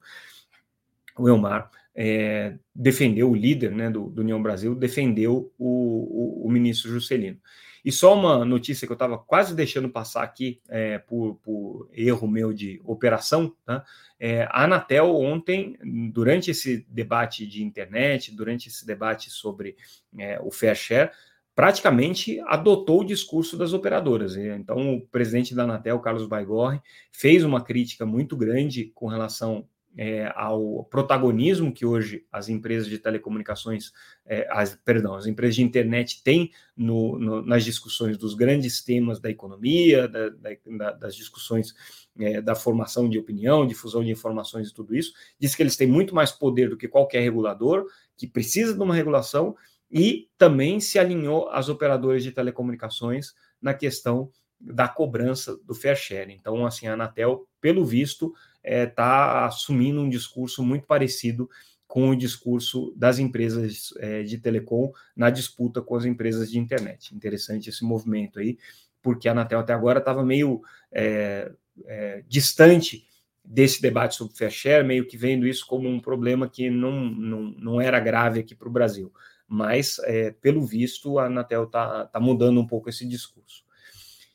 o 1.18 1.30
Elmar 1.30 1.72
é, 1.96 2.58
defendeu, 2.74 3.32
o 3.32 3.36
líder 3.36 3.72
né, 3.72 3.90
do, 3.90 4.10
do 4.10 4.22
União 4.22 4.42
Brasil 4.42 4.74
defendeu 4.76 5.52
o, 5.58 6.44
o, 6.44 6.48
o 6.48 6.52
ministro 6.52 6.92
Juscelino. 6.92 7.40
E 7.86 7.92
só 7.92 8.14
uma 8.18 8.46
notícia 8.46 8.88
que 8.88 8.94
eu 8.94 8.96
estava 8.96 9.18
quase 9.18 9.54
deixando 9.54 9.90
passar 9.90 10.24
aqui 10.24 10.62
é, 10.70 10.98
por, 11.00 11.36
por, 11.44 11.90
erro 11.92 12.28
meu 12.28 12.54
de 12.54 12.80
operação, 12.86 13.54
tá? 13.66 13.84
É, 14.18 14.44
a 14.44 14.64
Anatel 14.64 15.14
ontem, 15.14 15.78
durante 16.14 16.50
esse 16.50 16.86
debate 16.88 17.46
de 17.46 17.62
internet, 17.62 18.34
durante 18.34 18.70
esse 18.70 18.86
debate 18.86 19.30
sobre 19.30 19.76
é, 20.18 20.40
o 20.42 20.50
fair 20.50 20.76
share, 20.76 21.12
praticamente 21.54 22.40
adotou 22.48 23.02
o 23.02 23.06
discurso 23.06 23.58
das 23.58 23.74
operadoras. 23.74 24.38
Então, 24.38 24.96
o 24.96 25.02
presidente 25.02 25.54
da 25.54 25.64
Anatel, 25.64 26.00
Carlos 26.00 26.26
Baigorre, 26.26 26.82
fez 27.12 27.44
uma 27.44 27.62
crítica 27.62 28.06
muito 28.06 28.38
grande 28.38 28.92
com 28.96 29.08
relação 29.08 29.68
é, 29.96 30.32
ao 30.36 30.84
protagonismo 30.86 31.72
que 31.72 31.86
hoje 31.86 32.26
as 32.32 32.50
empresas 32.50 32.88
de 32.88 32.98
telecomunicações, 32.98 33.92
é, 34.26 34.48
as, 34.50 34.76
perdão, 34.76 35.16
as 35.16 35.28
empresas 35.28 35.56
de 35.56 35.64
internet 35.64 36.24
têm 36.24 36.52
no, 36.76 37.18
no, 37.20 37.42
nas 37.46 37.64
discussões 37.64 38.18
dos 38.18 38.34
grandes 38.34 38.84
temas 38.84 39.20
da 39.20 39.30
economia, 39.30 40.08
da, 40.08 40.30
da, 40.30 40.92
das 40.94 41.16
discussões 41.16 41.74
é, 42.20 42.42
da 42.42 42.56
formação 42.56 43.08
de 43.08 43.20
opinião, 43.20 43.68
difusão 43.68 44.04
de 44.04 44.12
informações 44.12 44.70
e 44.70 44.74
tudo 44.74 44.96
isso. 44.96 45.14
Diz 45.40 45.56
que 45.56 45.62
eles 45.62 45.78
têm 45.78 45.88
muito 45.88 46.16
mais 46.16 46.32
poder 46.32 46.70
do 46.70 46.78
que 46.78 46.88
qualquer 46.88 47.22
regulador, 47.22 47.86
que 48.18 48.28
precisa 48.28 48.74
de 48.74 48.82
uma 48.82 48.96
regulação 48.96 49.56
e 49.92 50.28
também 50.38 50.80
se 50.80 50.98
alinhou 50.98 51.50
às 51.50 51.70
operadoras 51.70 52.24
de 52.24 52.32
telecomunicações 52.32 53.34
na 53.62 53.74
questão 53.74 54.32
da 54.60 54.88
cobrança 54.88 55.58
do 55.66 55.76
fair 55.76 55.96
share. 55.96 56.32
Então, 56.32 56.66
assim, 56.66 56.88
a 56.88 56.94
Anatel, 56.94 57.48
pelo 57.60 57.86
visto, 57.86 58.34
está 58.64 59.42
é, 59.44 59.48
assumindo 59.48 60.02
um 60.02 60.10
discurso 60.10 60.64
muito 60.64 60.86
parecido 60.86 61.50
com 61.88 62.10
o 62.10 62.16
discurso 62.16 62.94
das 62.96 63.20
empresas 63.20 63.94
é, 63.98 64.24
de 64.24 64.38
telecom 64.38 64.92
na 65.16 65.30
disputa 65.30 65.82
com 65.82 65.96
as 65.96 66.06
empresas 66.06 66.50
de 66.50 66.58
internet. 66.58 67.14
Interessante 67.14 67.70
esse 67.70 67.84
movimento 67.84 68.40
aí, 68.40 68.58
porque 69.02 69.28
a 69.28 69.32
Anatel 69.32 69.60
até 69.60 69.74
agora 69.74 70.00
estava 70.00 70.24
meio 70.24 70.62
é, 70.92 71.52
é, 71.86 72.24
distante 72.28 73.06
desse 73.46 73.82
debate 73.82 74.16
sobre 74.16 74.36
fair 74.36 74.50
share, 74.50 74.84
meio 74.84 75.06
que 75.06 75.18
vendo 75.18 75.46
isso 75.46 75.68
como 75.68 75.88
um 75.88 76.00
problema 76.00 76.50
que 76.50 76.70
não, 76.70 77.06
não, 77.06 77.42
não 77.60 77.82
era 77.82 78.00
grave 78.00 78.40
aqui 78.40 78.56
para 78.56 78.70
o 78.70 78.72
Brasil. 78.72 79.14
Mas, 79.48 80.00
é, 80.06 80.32
pelo 80.32 80.66
visto, 80.66 81.20
a 81.20 81.26
Anatel 81.26 81.66
está 81.66 82.06
tá 82.06 82.20
mudando 82.20 82.60
um 82.60 82.66
pouco 82.66 82.90
esse 82.90 83.06
discurso. 83.06 83.64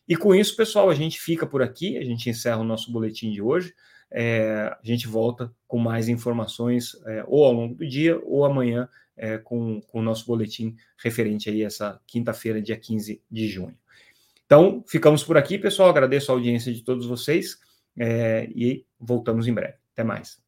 E 0.07 0.17
com 0.17 0.35
isso, 0.35 0.55
pessoal, 0.55 0.88
a 0.88 0.95
gente 0.95 1.21
fica 1.21 1.47
por 1.47 1.61
aqui, 1.61 1.99
a 1.99 2.05
gente 2.05 2.31
encerra 2.31 2.59
o 2.59 2.64
nosso 2.64 2.93
boletim 2.93 3.33
de 3.33 3.43
hoje. 3.43 3.75
É, 4.11 4.75
a 4.81 4.81
gente 4.83 5.07
volta 5.07 5.53
com 5.66 5.79
mais 5.79 6.09
informações 6.09 6.97
é, 7.07 7.25
ou 7.27 7.44
ao 7.44 7.53
longo 7.53 7.75
do 7.75 7.87
dia 7.87 8.18
ou 8.25 8.44
amanhã 8.44 8.88
é, 9.16 9.37
com, 9.37 9.81
com, 9.83 9.99
o 9.99 10.03
nosso 10.03 10.25
boletim 10.27 10.77
referente 11.03 11.51
aí 11.51 11.62
essa 11.62 12.01
quinta-feira, 12.07 12.62
dia 12.62 12.77
15 12.77 13.23
de 13.31 13.49
junho. 13.49 13.77
Então, 14.47 14.83
ficamos 14.87 15.23
por 15.23 15.37
aqui, 15.37 15.59
pessoal. 15.59 15.90
Agradeço 15.90 16.33
a 16.33 16.35
audiência 16.35 16.73
de 16.73 16.83
todos 16.83 17.07
vocês 17.07 17.59
é, 17.99 18.49
e 18.55 18.87
voltamos 18.99 19.47
em 19.47 19.53
breve. 19.53 19.75
Até 19.92 20.05
mais. 20.05 20.38